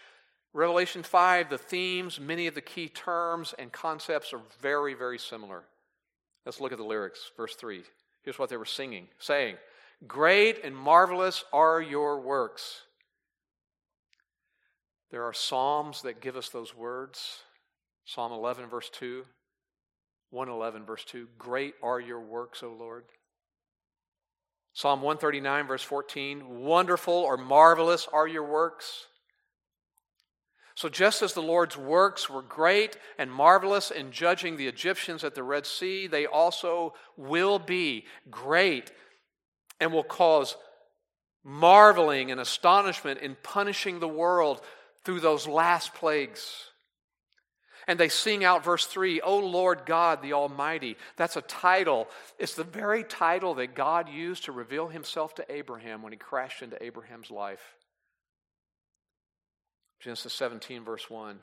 [0.53, 5.65] Revelation 5, the themes, many of the key terms and concepts are very, very similar.
[6.47, 7.33] Let's look at the lyrics.
[7.37, 7.83] Verse 3.
[8.23, 9.57] Here's what they were singing, saying,
[10.07, 12.83] Great and marvelous are your works.
[15.11, 17.41] There are psalms that give us those words.
[18.05, 19.25] Psalm 11, verse 2,
[20.31, 23.05] 111, verse 2 Great are your works, O Lord.
[24.75, 29.07] Psalm 139, verse 14 Wonderful or marvelous are your works.
[30.77, 35.37] So, just as the Lord's works were great and marvelous in judging the Egyptians at
[35.37, 38.91] the Red Sea, they also will be great
[39.79, 40.57] and will cause
[41.45, 44.61] marveling and astonishment in punishing the world
[45.05, 46.71] through those last plagues.
[47.87, 50.97] And they sing out verse 3, O Lord God the Almighty.
[51.17, 52.09] That's a title.
[52.39, 56.63] It's the very title that God used to reveal himself to Abraham when he crashed
[56.63, 57.77] into Abraham's life.
[60.01, 61.39] Genesis 17, verse 1.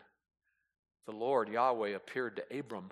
[1.06, 2.92] The Lord Yahweh appeared to Abram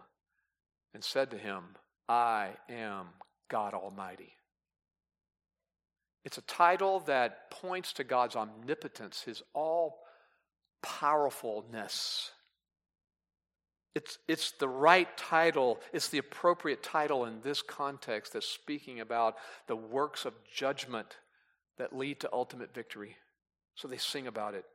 [0.94, 1.64] and said to him,
[2.08, 3.08] I am
[3.50, 4.34] God Almighty.
[6.26, 10.00] It's a title that points to God's omnipotence, his all
[10.82, 12.32] powerfulness.
[13.96, 19.36] It's, it's the right title, it's the appropriate title in this context that's speaking about
[19.68, 21.18] the works of judgment
[21.78, 23.18] that lead to ultimate victory.
[23.76, 24.66] So they sing about it.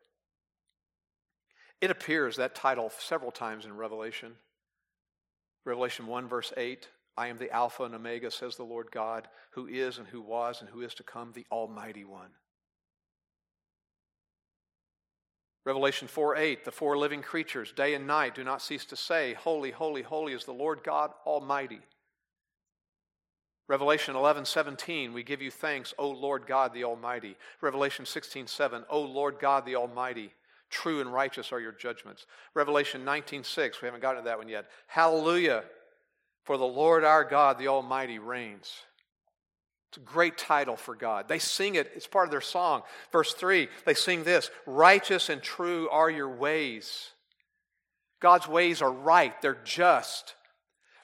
[1.81, 4.33] It appears, that title, several times in Revelation.
[5.65, 9.69] Revelation 1, verse 8 I am the Alpha and Omega, says the Lord God, who
[9.69, 12.31] is and who was and who is to come, the Almighty One.
[15.65, 19.35] Revelation 4 8, the four living creatures, day and night, do not cease to say,
[19.35, 21.81] Holy, holy, holy is the Lord God Almighty.
[23.67, 27.37] Revelation 11 17, we give you thanks, O Lord God the Almighty.
[27.62, 30.35] Revelation 16 7, O Lord God the Almighty,
[30.69, 32.27] true and righteous are your judgments.
[32.53, 34.67] Revelation 19 6, we haven't gotten to that one yet.
[34.87, 35.65] Hallelujah,
[36.45, 38.71] for the Lord our God the Almighty reigns.
[39.95, 41.28] It's a great title for God.
[41.28, 42.82] They sing it, it's part of their song.
[43.12, 47.11] Verse 3, they sing this Righteous and true are your ways.
[48.20, 50.34] God's ways are right, they're just.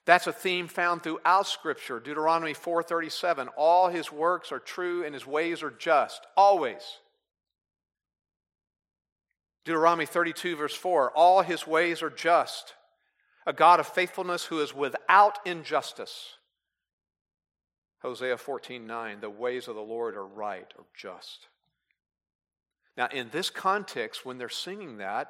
[0.07, 2.01] That's a theme found throughout Scripture.
[2.01, 6.83] Deuteronomy 4:37, all his works are true and his ways are just, always.
[9.65, 12.75] Deuteronomy 32, verse 4, all his ways are just.
[13.47, 16.39] A God of faithfulness who is without injustice.
[18.03, 21.49] Hosea 14, 9, the ways of the Lord are right or just.
[22.97, 25.29] Now, in this context, when they're singing that,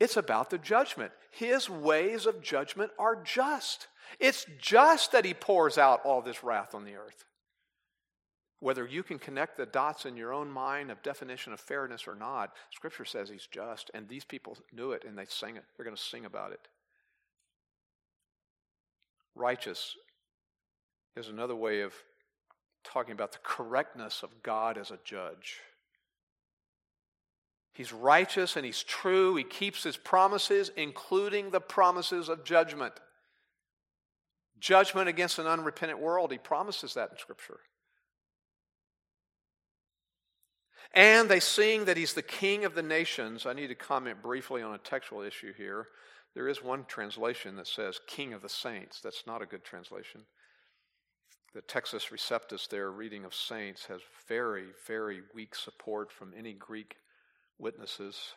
[0.00, 1.12] it's about the judgment.
[1.30, 3.88] His ways of judgment are just.
[4.18, 7.24] It's just that he pours out all this wrath on the earth.
[8.60, 12.14] Whether you can connect the dots in your own mind of definition of fairness or
[12.14, 15.64] not, Scripture says he's just, and these people knew it and they sang it.
[15.76, 16.60] They're going to sing about it.
[19.34, 19.96] Righteous
[21.16, 21.92] is another way of
[22.84, 25.60] talking about the correctness of God as a judge.
[27.72, 29.34] He's righteous and he's true.
[29.34, 32.94] He keeps his promises, including the promises of judgment.
[34.60, 36.30] Judgment against an unrepentant world.
[36.30, 37.58] He promises that in Scripture.
[40.92, 43.46] And they sing that he's the king of the nations.
[43.46, 45.88] I need to comment briefly on a textual issue here.
[46.34, 49.00] There is one translation that says king of the saints.
[49.00, 50.22] That's not a good translation.
[51.54, 56.96] The Textus Receptus, their reading of saints, has very, very weak support from any Greek
[57.58, 58.34] witnesses.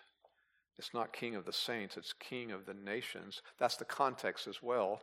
[0.77, 3.41] It's not king of the saints, it's king of the nations.
[3.57, 5.01] That's the context as well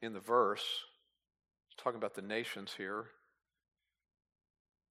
[0.00, 0.64] in the verse.
[1.68, 3.06] It's talking about the nations here.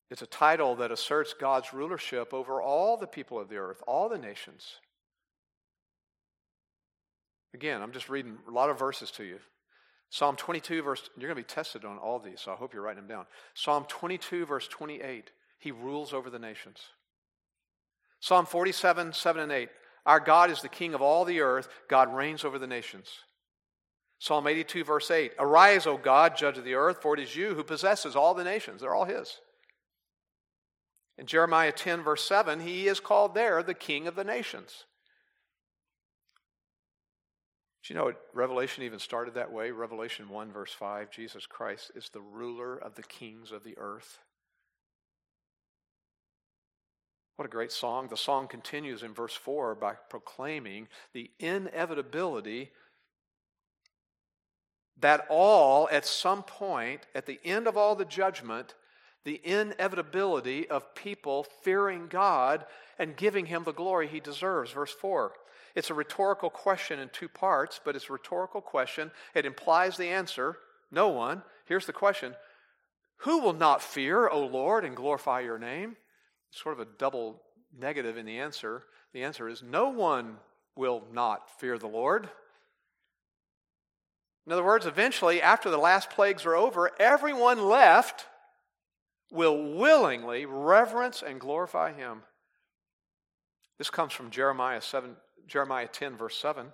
[0.10, 4.10] It's a title that asserts God's rulership over all the people of the earth, all
[4.10, 4.76] the nations.
[7.54, 9.40] Again, I'm just reading a lot of verses to you.
[10.12, 12.84] Psalm 22, verse, you're going to be tested on all these, so I hope you're
[12.84, 13.26] writing them down.
[13.54, 16.80] Psalm 22, verse 28, he rules over the nations.
[18.20, 19.70] Psalm 47, 7 and 8,
[20.06, 23.08] our God is the king of all the earth, God reigns over the nations.
[24.20, 27.56] Psalm 82, verse 8, arise, O God, judge of the earth, for it is you
[27.56, 28.82] who possesses all the nations.
[28.82, 29.40] They're all his.
[31.18, 34.84] In Jeremiah 10, verse 7, he is called there the King of the nations.
[37.84, 39.72] Do you know Revelation even started that way?
[39.72, 44.20] Revelation 1, verse 5 Jesus Christ is the ruler of the kings of the earth.
[47.38, 48.08] What a great song.
[48.08, 52.70] The song continues in verse 4 by proclaiming the inevitability
[55.00, 58.76] that all, at some point, at the end of all the judgment,
[59.24, 62.66] the inevitability of people fearing God
[63.00, 64.72] and giving him the glory he deserves.
[64.72, 65.34] Verse 4.
[65.76, 69.12] It's a rhetorical question in two parts, but it's a rhetorical question.
[69.34, 70.58] It implies the answer
[70.92, 71.44] no one.
[71.66, 72.36] Here's the question
[73.18, 75.96] Who will not fear, O Lord, and glorify your name?
[76.52, 77.42] It's sort of a double
[77.78, 78.84] negative in the answer.
[79.14, 80.38] The answer is no one
[80.76, 82.30] will not fear the Lord.
[84.46, 88.26] In other words, eventually, after the last plagues are over, everyone left
[89.32, 92.24] will willingly reverence and glorify him.
[93.78, 95.16] This comes from Jeremiah 7,
[95.48, 96.68] Jeremiah 10, verse 7.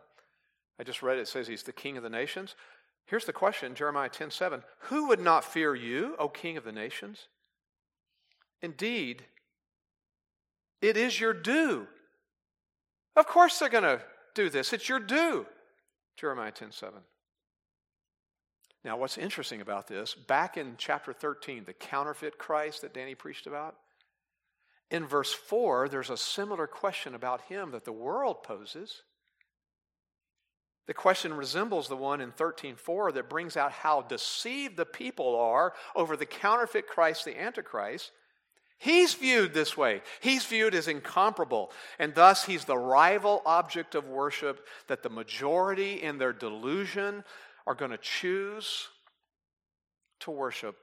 [0.80, 2.56] I just read it, it says he's the king of the nations.
[3.06, 4.64] Here's the question, Jeremiah 10, 7.
[4.82, 7.28] Who would not fear you, O king of the nations?
[8.62, 9.24] Indeed,
[10.82, 11.88] it is your due.
[13.16, 14.02] Of course they're going to
[14.36, 14.74] do this.
[14.74, 15.46] It's your due.
[16.18, 17.00] Jeremiah 10, 7.
[18.84, 23.48] Now, what's interesting about this, back in chapter 13, the counterfeit Christ that Danny preached
[23.48, 23.76] about,
[24.90, 29.02] in verse 4, there's a similar question about him that the world poses.
[30.88, 35.76] The question resembles the one in 13:4 that brings out how deceived the people are
[35.96, 38.12] over the counterfeit Christ, the Antichrist.
[38.80, 40.02] He's viewed this way.
[40.22, 46.02] He's viewed as incomparable, and thus he's the rival object of worship that the majority
[46.02, 47.26] in their delusion
[47.66, 48.88] are going to choose
[50.22, 50.78] to worship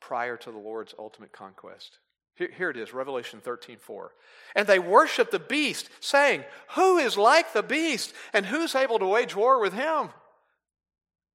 [0.00, 1.98] prior to the Lord's ultimate conquest.
[2.40, 4.12] Here, here it is, Revelation 13 4.
[4.56, 6.42] And they worship the beast, saying,
[6.74, 10.08] Who is like the beast, and who's able to wage war with him?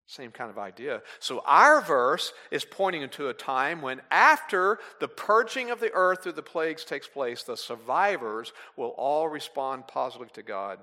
[0.08, 1.04] Same kind of idea.
[1.20, 6.24] So, our verse is pointing into a time when, after the purging of the earth
[6.24, 10.80] through the plagues takes place, the survivors will all respond positively to God.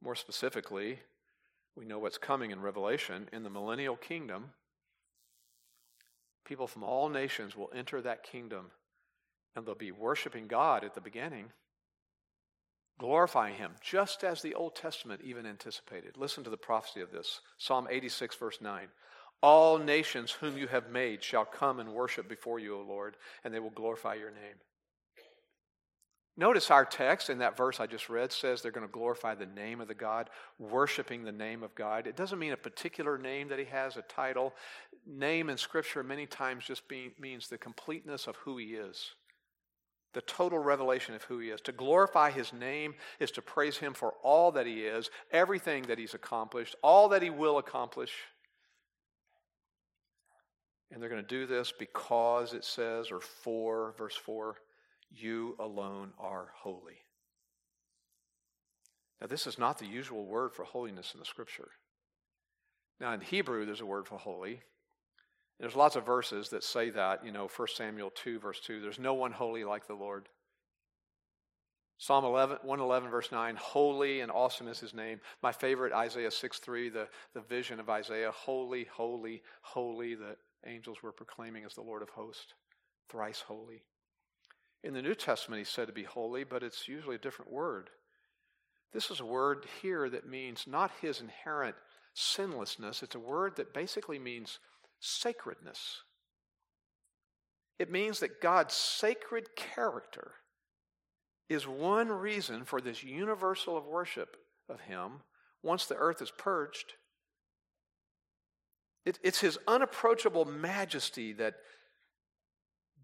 [0.00, 1.00] More specifically,
[1.76, 3.28] we know what's coming in Revelation.
[3.32, 4.50] In the millennial kingdom,
[6.44, 8.70] people from all nations will enter that kingdom
[9.54, 11.46] and they'll be worshiping God at the beginning,
[12.98, 16.16] glorifying Him, just as the Old Testament even anticipated.
[16.16, 18.88] Listen to the prophecy of this Psalm 86, verse 9.
[19.42, 23.54] All nations whom you have made shall come and worship before you, O Lord, and
[23.54, 24.56] they will glorify your name.
[26.36, 29.44] Notice our text in that verse I just read says they're going to glorify the
[29.44, 32.06] name of the God, worshiping the name of God.
[32.06, 34.54] It doesn't mean a particular name that he has, a title.
[35.06, 39.10] Name in Scripture many times just be, means the completeness of who he is,
[40.12, 41.60] the total revelation of who he is.
[41.62, 45.98] To glorify his name is to praise him for all that he is, everything that
[45.98, 48.12] he's accomplished, all that he will accomplish.
[50.90, 54.56] And they're going to do this because it says, or for, verse 4,
[55.10, 56.98] you alone are holy.
[59.20, 61.68] Now, this is not the usual word for holiness in the scripture.
[63.00, 64.62] Now, in Hebrew, there's a word for holy.
[65.60, 67.24] There's lots of verses that say that.
[67.24, 70.28] You know, 1 Samuel 2, verse 2, there's no one holy like the Lord.
[71.98, 75.20] Psalm 11, 111, verse 9, holy and awesome is his name.
[75.42, 81.02] My favorite, Isaiah 6, 3, the, the vision of Isaiah, holy, holy, holy, the angels
[81.02, 82.54] were proclaiming as the Lord of hosts,
[83.10, 83.82] thrice holy.
[84.82, 87.90] In the New Testament, he's said to be holy, but it's usually a different word.
[88.94, 91.76] This is a word here that means not his inherent
[92.14, 94.58] sinlessness, it's a word that basically means
[95.00, 96.02] sacredness.
[97.78, 100.32] It means that God's sacred character
[101.48, 104.36] is one reason for this universal of worship
[104.68, 105.22] of Him
[105.62, 106.94] once the earth is purged.
[109.04, 111.54] It, it's His unapproachable majesty that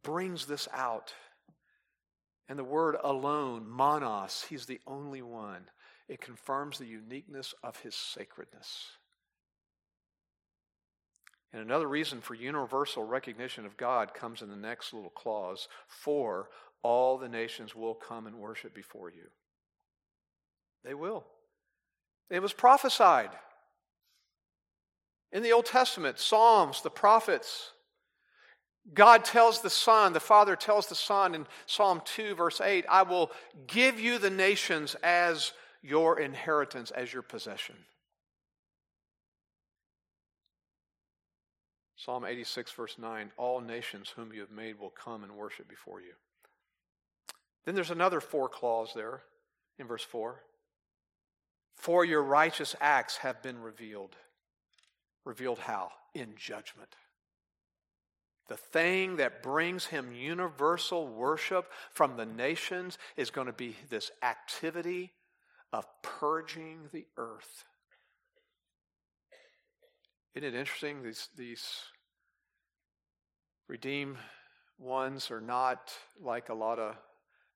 [0.02, 1.12] brings this out.
[2.48, 5.64] And the word alone, monos, he's the only one.
[6.08, 8.84] It confirms the uniqueness of his sacredness.
[11.52, 16.48] And another reason for universal recognition of God comes in the next little clause for
[16.82, 19.24] all the nations will come and worship before you.
[20.84, 21.24] They will.
[22.30, 23.30] It was prophesied.
[25.32, 27.72] In the Old Testament, Psalms, the prophets,
[28.94, 33.02] God tells the Son, the Father tells the Son in Psalm 2, verse 8, I
[33.02, 33.32] will
[33.66, 37.74] give you the nations as your inheritance, as your possession.
[42.06, 46.00] Psalm 86, verse 9 All nations whom you have made will come and worship before
[46.00, 46.12] you.
[47.64, 49.22] Then there's another four clause there
[49.80, 50.40] in verse 4.
[51.74, 54.14] For your righteous acts have been revealed.
[55.24, 55.90] Revealed how?
[56.14, 56.94] In judgment.
[58.48, 64.12] The thing that brings him universal worship from the nations is going to be this
[64.22, 65.12] activity
[65.72, 67.64] of purging the earth.
[70.36, 71.02] Isn't it interesting?
[71.02, 71.80] These, these
[73.68, 74.16] redeemed
[74.78, 75.92] ones are not
[76.22, 76.96] like a lot of,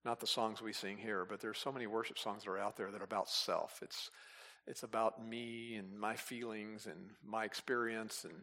[0.04, 2.76] not the songs we sing here, but there's so many worship songs that are out
[2.76, 3.80] there that are about self.
[3.82, 4.10] It's,
[4.66, 8.34] it's about me and my feelings and my experience and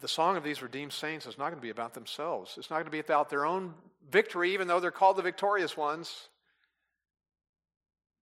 [0.00, 2.56] the song of these redeemed saints is not going to be about themselves.
[2.58, 3.74] It's not going to be about their own
[4.10, 6.28] victory, even though they're called the victorious ones.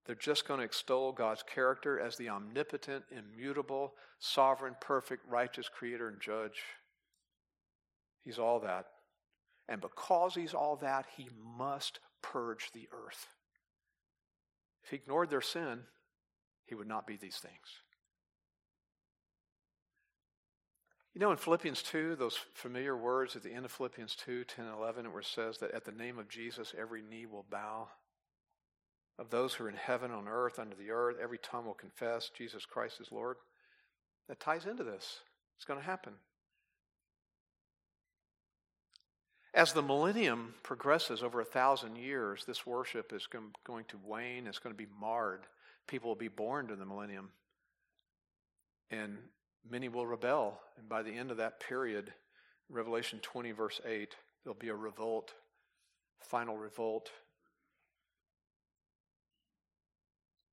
[0.04, 6.08] They're just going to extol God's character as the omnipotent, immutable, sovereign, perfect, righteous creator
[6.08, 6.62] and judge.
[8.24, 8.86] He's all that.
[9.68, 13.28] And because he's all that, he must purge the earth.
[14.84, 15.80] If he ignored their sin,
[16.64, 17.54] he would not be these things.
[21.14, 24.64] You know, in Philippians 2, those familiar words at the end of Philippians 2 10
[24.64, 27.88] and 11, where it says that at the name of Jesus, every knee will bow.
[29.18, 32.30] Of those who are in heaven, on earth, under the earth, every tongue will confess
[32.36, 33.36] Jesus Christ is Lord.
[34.28, 35.20] That ties into this.
[35.56, 36.14] It's going to happen.
[39.54, 43.28] As the millennium progresses over a thousand years, this worship is
[43.64, 45.42] going to wane, it's going to be marred.
[45.86, 47.28] People will be born to the millennium.
[48.90, 49.18] And
[49.68, 50.58] many will rebel.
[50.78, 52.12] And by the end of that period,
[52.70, 55.34] Revelation 20, verse 8, there'll be a revolt,
[56.18, 57.10] final revolt.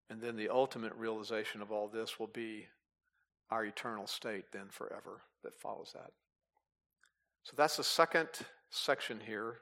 [0.10, 2.66] And then the ultimate realization of all this will be
[3.52, 6.12] our eternal state, then forever, that follows that.
[7.44, 8.28] So that's the second
[8.70, 9.58] section here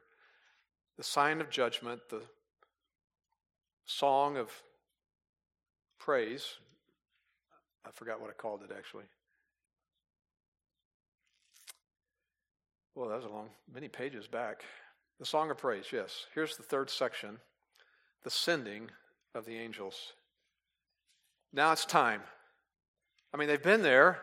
[0.97, 2.23] the sign of judgment, the
[3.85, 4.51] song of
[5.99, 6.55] praise.
[7.85, 9.03] I forgot what I called it actually.
[12.95, 14.63] Well, that was a long, many pages back.
[15.19, 16.25] The Song of Praise, yes.
[16.33, 17.37] Here's the third section
[18.23, 18.89] the sending
[19.35, 20.13] of the angels.
[21.53, 22.21] Now it's time.
[23.33, 24.19] I mean, they've been there.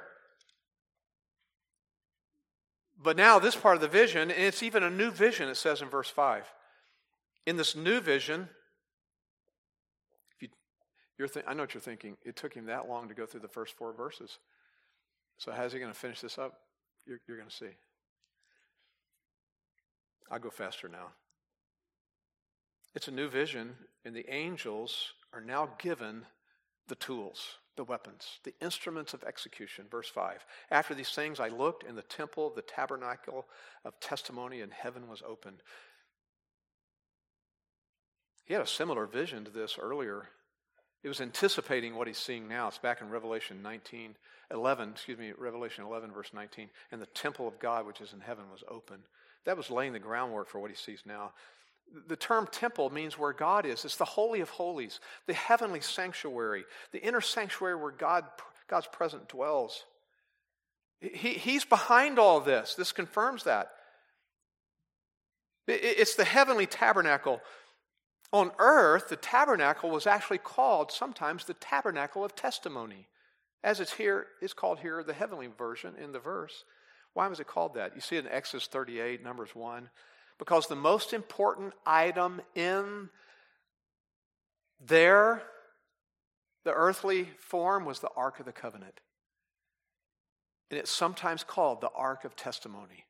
[3.03, 5.83] But now, this part of the vision, and it's even a new vision, it says
[5.83, 6.51] in verse 5.
[7.45, 8.49] In this new vision,
[10.35, 10.49] if you,
[11.19, 12.17] you're th- I know what you're thinking.
[12.25, 14.39] It took him that long to go through the first four verses.
[15.37, 16.61] So, how's he going to finish this up?
[17.07, 17.77] You're, you're going to see.
[20.31, 21.09] I'll go faster now.
[22.95, 23.75] It's a new vision,
[24.07, 26.25] and the angels are now given
[26.89, 29.87] the tools, the weapons, the instruments of execution.
[29.91, 33.47] Verse 5 After these things I looked, and the temple the tabernacle
[33.85, 35.63] of testimony in heaven was opened.
[38.45, 40.29] He had a similar vision to this earlier.
[41.03, 42.69] It was anticipating what he's seeing now.
[42.69, 44.17] It's back in Revelation 19,
[44.51, 46.69] 11, excuse me, Revelation 11, verse 19.
[46.93, 49.01] And the temple of God, which is in heaven, was open.
[49.45, 51.33] That was laying the groundwork for what he sees now.
[52.07, 53.85] The term temple means where God is.
[53.85, 58.25] It's the Holy of Holies, the heavenly sanctuary, the inner sanctuary where God,
[58.69, 59.85] God's presence dwells.
[61.01, 62.75] He, he's behind all this.
[62.75, 63.71] This confirms that.
[65.67, 67.41] It's the heavenly tabernacle.
[68.33, 73.07] On earth, the tabernacle was actually called sometimes the tabernacle of testimony.
[73.63, 76.65] As it's here, it's called here the heavenly version in the verse.
[77.15, 77.95] Why was it called that?
[77.95, 79.89] You see it in Exodus 38, Numbers 1.
[80.39, 83.09] Because the most important item in
[84.85, 85.43] there,
[86.65, 89.01] the earthly form, was the Ark of the Covenant.
[90.71, 93.07] And it's sometimes called the Ark of Testimony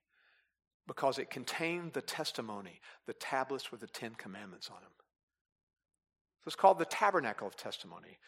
[0.87, 4.93] because it contained the testimony, the tablets with the Ten Commandments on them.
[6.43, 8.19] So it's called the Tabernacle of Testimony.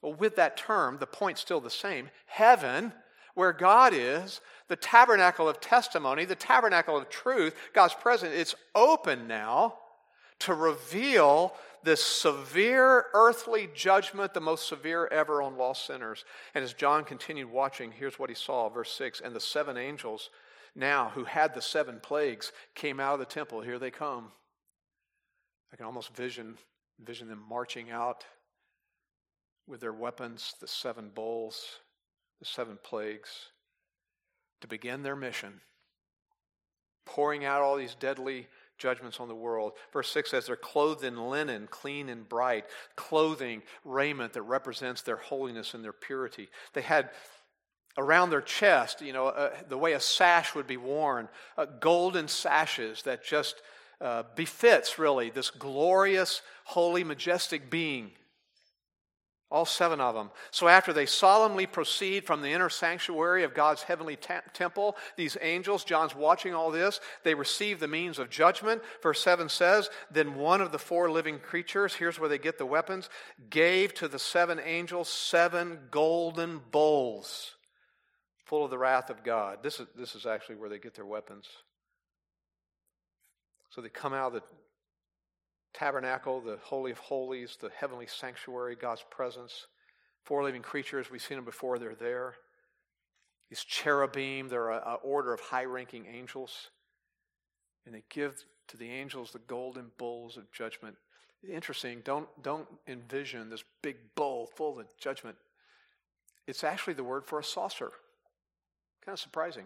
[0.00, 2.08] Well, with that term, the point's still the same.
[2.26, 2.92] Heaven
[3.34, 9.26] where God is, the tabernacle of testimony, the tabernacle of truth, God's presence, it's open
[9.26, 9.74] now
[10.40, 11.54] to reveal
[11.84, 16.24] this severe earthly judgment, the most severe ever on lost sinners.
[16.54, 20.30] And as John continued watching, here's what he saw, verse 6 And the seven angels,
[20.74, 23.60] now who had the seven plagues, came out of the temple.
[23.60, 24.32] Here they come.
[25.72, 26.56] I can almost vision,
[27.02, 28.24] vision them marching out
[29.66, 31.78] with their weapons, the seven bowls,
[32.42, 33.50] the seven plagues,
[34.60, 35.60] to begin their mission,
[37.06, 39.74] pouring out all these deadly judgments on the world.
[39.92, 42.64] Verse 6 says they're clothed in linen, clean and bright,
[42.96, 46.48] clothing, raiment that represents their holiness and their purity.
[46.72, 47.10] They had
[47.96, 52.26] around their chest, you know, uh, the way a sash would be worn, uh, golden
[52.26, 53.62] sashes that just
[54.00, 58.10] uh, befits really this glorious, holy, majestic being
[59.52, 60.30] all seven of them.
[60.50, 64.16] So, after they solemnly proceed from the inner sanctuary of God's heavenly
[64.54, 68.80] temple, these angels, John's watching all this, they receive the means of judgment.
[69.02, 72.64] Verse 7 says, Then one of the four living creatures, here's where they get the
[72.64, 73.10] weapons,
[73.50, 77.54] gave to the seven angels seven golden bowls
[78.46, 79.58] full of the wrath of God.
[79.62, 81.46] This is, this is actually where they get their weapons.
[83.68, 84.61] So, they come out of the
[85.74, 89.66] tabernacle, the Holy of Holies, the heavenly sanctuary, God's presence.
[90.24, 92.34] Four living creatures, we've seen them before, they're there.
[93.50, 96.70] These cherubim, they're an order of high ranking angels.
[97.84, 100.96] And they give to the angels the golden bowls of judgment.
[101.46, 105.36] Interesting, don't, don't envision this big bowl full of judgment.
[106.46, 107.92] It's actually the word for a saucer.
[109.04, 109.64] Kind of surprising.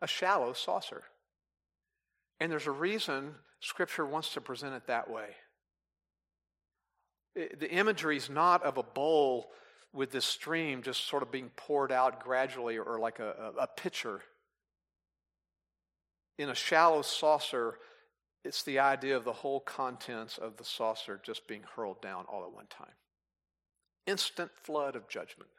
[0.00, 1.02] A shallow saucer.
[2.42, 5.28] And there's a reason Scripture wants to present it that way.
[7.36, 9.52] The imagery is not of a bowl
[9.92, 13.66] with this stream just sort of being poured out gradually or like a, a, a
[13.68, 14.22] pitcher.
[16.36, 17.78] In a shallow saucer,
[18.44, 22.42] it's the idea of the whole contents of the saucer just being hurled down all
[22.42, 22.96] at one time.
[24.08, 25.50] Instant flood of judgment.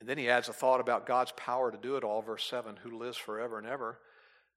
[0.00, 2.76] And then he adds a thought about God's power to do it all, verse 7
[2.82, 3.98] who lives forever and ever.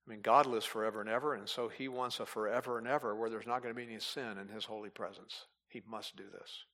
[0.05, 3.15] I mean, God lives forever and ever, and so He wants a forever and ever
[3.15, 5.45] where there's not going to be any sin in His holy presence.
[5.67, 6.65] He must do this.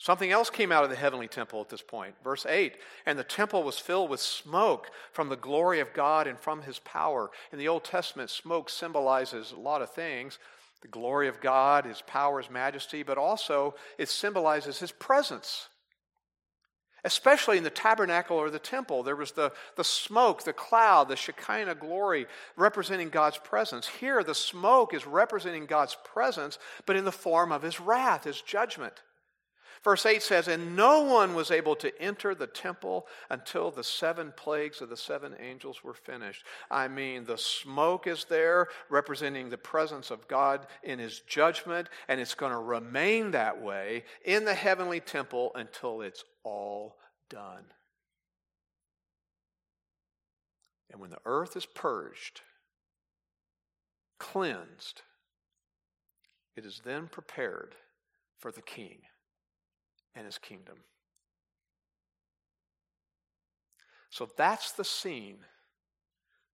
[0.00, 2.14] Something else came out of the heavenly temple at this point.
[2.22, 6.38] Verse 8 And the temple was filled with smoke from the glory of God and
[6.38, 7.30] from His power.
[7.52, 10.38] In the Old Testament, smoke symbolizes a lot of things
[10.80, 15.68] the glory of God, His power, His majesty, but also it symbolizes His presence.
[17.04, 21.16] Especially in the tabernacle or the temple, there was the, the smoke, the cloud, the
[21.16, 22.26] Shekinah glory
[22.56, 23.86] representing God's presence.
[23.86, 28.40] Here, the smoke is representing God's presence, but in the form of his wrath, his
[28.40, 29.02] judgment.
[29.84, 34.32] Verse 8 says, And no one was able to enter the temple until the seven
[34.36, 36.44] plagues of the seven angels were finished.
[36.70, 42.20] I mean, the smoke is there representing the presence of God in his judgment, and
[42.20, 46.96] it's going to remain that way in the heavenly temple until it's all
[47.30, 47.64] done.
[50.90, 52.40] And when the earth is purged,
[54.18, 55.02] cleansed,
[56.56, 57.76] it is then prepared
[58.38, 58.98] for the king
[60.18, 60.78] and his kingdom.
[64.10, 65.38] So that's the scene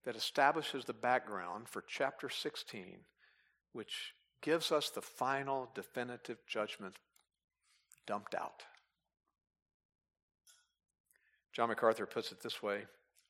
[0.04, 2.98] that establishes the background for chapter 16,
[3.72, 6.96] which gives us the final definitive judgment
[8.06, 8.64] dumped out.
[11.54, 12.82] John MacArthur puts it this way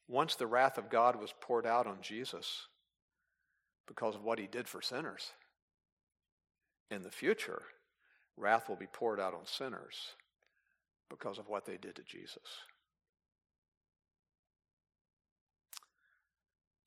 [0.09, 2.67] Once the wrath of God was poured out on Jesus
[3.87, 5.31] because of what he did for sinners,
[6.91, 7.63] in the future,
[8.37, 10.15] wrath will be poured out on sinners
[11.09, 12.43] because of what they did to Jesus.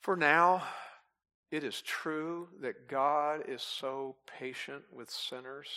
[0.02, 0.64] For now,
[1.52, 5.68] it is true that God is so patient with sinners.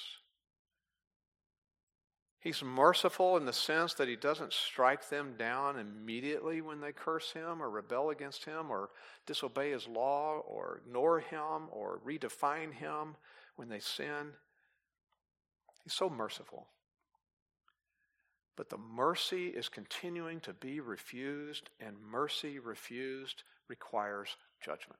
[2.40, 7.32] He's merciful in the sense that he doesn't strike them down immediately when they curse
[7.32, 8.88] him or rebel against him or
[9.26, 13.16] disobey his law or ignore him or redefine him
[13.56, 14.32] when they sin.
[15.84, 16.68] He's so merciful.
[18.56, 24.98] But the mercy is continuing to be refused, and mercy refused requires judgment.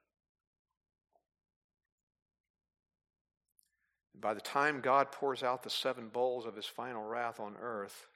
[4.18, 8.06] By the time God pours out the seven bowls of his final wrath on earth,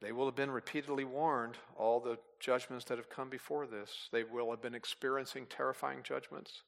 [0.00, 4.08] they will have been repeatedly warned, all the judgments that have come before this.
[4.12, 6.62] They will have been experiencing terrifying judgments.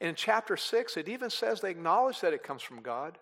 [0.00, 3.18] And in chapter 6, it even says they acknowledge that it comes from God.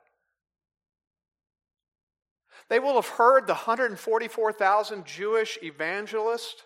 [2.68, 6.62] They will have heard the 144,000 Jewish evangelists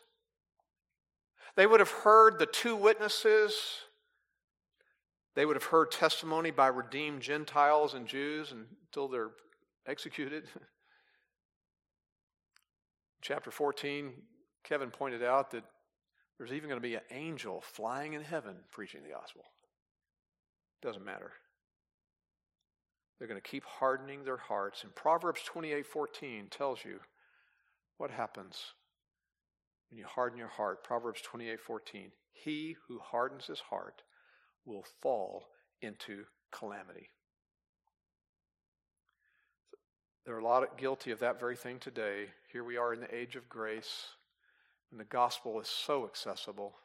[1.59, 3.53] they would have heard the two witnesses.
[5.34, 9.32] They would have heard testimony by redeemed Gentiles and Jews until they're
[9.84, 10.45] executed.
[13.22, 14.12] Chapter 14,
[14.62, 15.64] Kevin pointed out that
[16.39, 19.43] there's even going to be an angel flying in heaven preaching the gospel.
[20.80, 21.32] Doesn't matter.
[23.19, 24.85] They're going to keep hardening their hearts.
[24.85, 27.01] And Proverbs 28:14 tells you
[27.97, 28.75] what happens
[29.91, 34.03] when you harden your heart, Proverbs 28:14, he who hardens his heart
[34.64, 35.49] will fall
[35.81, 37.11] into calamity.
[40.25, 42.35] There are a lot of guilty of that very thing today.
[42.53, 44.16] Here we are in the age of grace,
[44.91, 46.79] and the gospel is so accessible.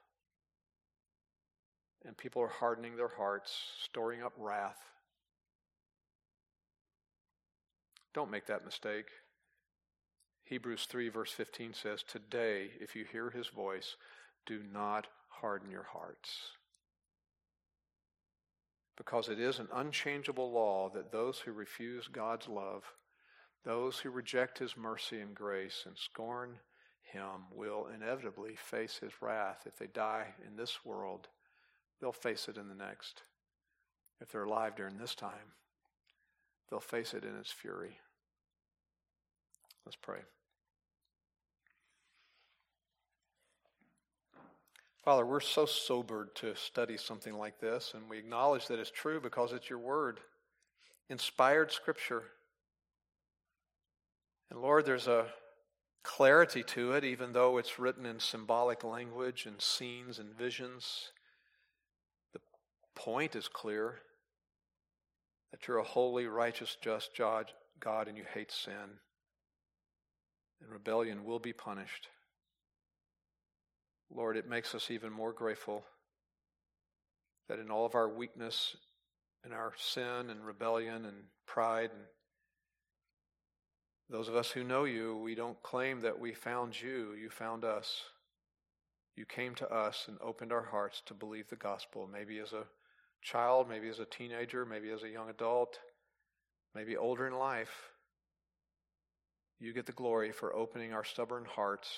[2.06, 3.54] And people are hardening their hearts,
[3.84, 4.93] storing up wrath.
[8.14, 9.08] Don't make that mistake.
[10.44, 13.96] Hebrews 3, verse 15 says, Today, if you hear his voice,
[14.46, 16.52] do not harden your hearts.
[18.96, 22.84] Because it is an unchangeable law that those who refuse God's love,
[23.64, 26.58] those who reject his mercy and grace and scorn
[27.02, 29.64] him, will inevitably face his wrath.
[29.66, 31.30] If they die in this world,
[32.00, 33.24] they'll face it in the next.
[34.22, 35.54] If they're alive during this time,
[36.70, 37.98] they'll face it in its fury.
[39.86, 40.20] Let's pray.
[45.04, 49.20] Father, we're so sobered to study something like this, and we acknowledge that it's true
[49.20, 50.22] because it's your word,
[51.10, 52.24] inspired scripture.
[54.50, 55.26] And Lord, there's a
[56.04, 61.12] clarity to it, even though it's written in symbolic language and scenes and visions.
[62.32, 62.40] The
[62.96, 64.00] point is clear
[65.54, 68.98] that you're a holy, righteous, just God, and you hate sin.
[70.60, 72.10] And rebellion will be punished.
[74.12, 75.84] Lord, it makes us even more grateful
[77.48, 78.76] that in all of our weakness,
[79.44, 82.02] and our sin and rebellion and pride, and
[84.10, 87.64] those of us who know you, we don't claim that we found you, you found
[87.64, 88.02] us.
[89.16, 92.64] You came to us and opened our hearts to believe the gospel, maybe as a
[93.24, 95.80] child, maybe as a teenager, maybe as a young adult,
[96.76, 97.90] maybe older in life.
[99.60, 101.90] You get the glory for opening our stubborn hearts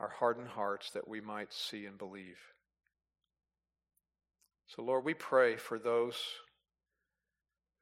[0.00, 2.38] our hardened hearts that we might see and believe.
[4.66, 6.16] So, Lord, we pray for those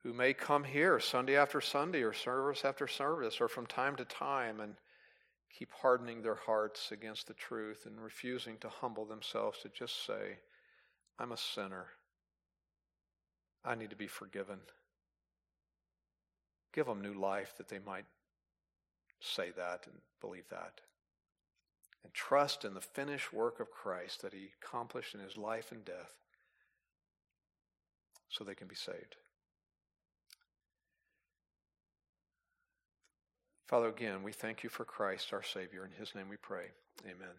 [0.03, 4.05] who may come here Sunday after Sunday or service after service or from time to
[4.05, 4.75] time and
[5.57, 10.39] keep hardening their hearts against the truth and refusing to humble themselves to just say,
[11.19, 11.87] I'm a sinner.
[13.65, 14.59] I need to be forgiven.
[16.73, 18.05] Give them new life that they might
[19.21, 20.81] say that and believe that
[22.05, 25.85] and trust in the finished work of Christ that he accomplished in his life and
[25.85, 26.15] death
[28.29, 29.17] so they can be saved.
[33.67, 35.85] Father, again, we thank you for Christ, our Savior.
[35.85, 36.69] In his name we pray.
[37.05, 37.37] Amen.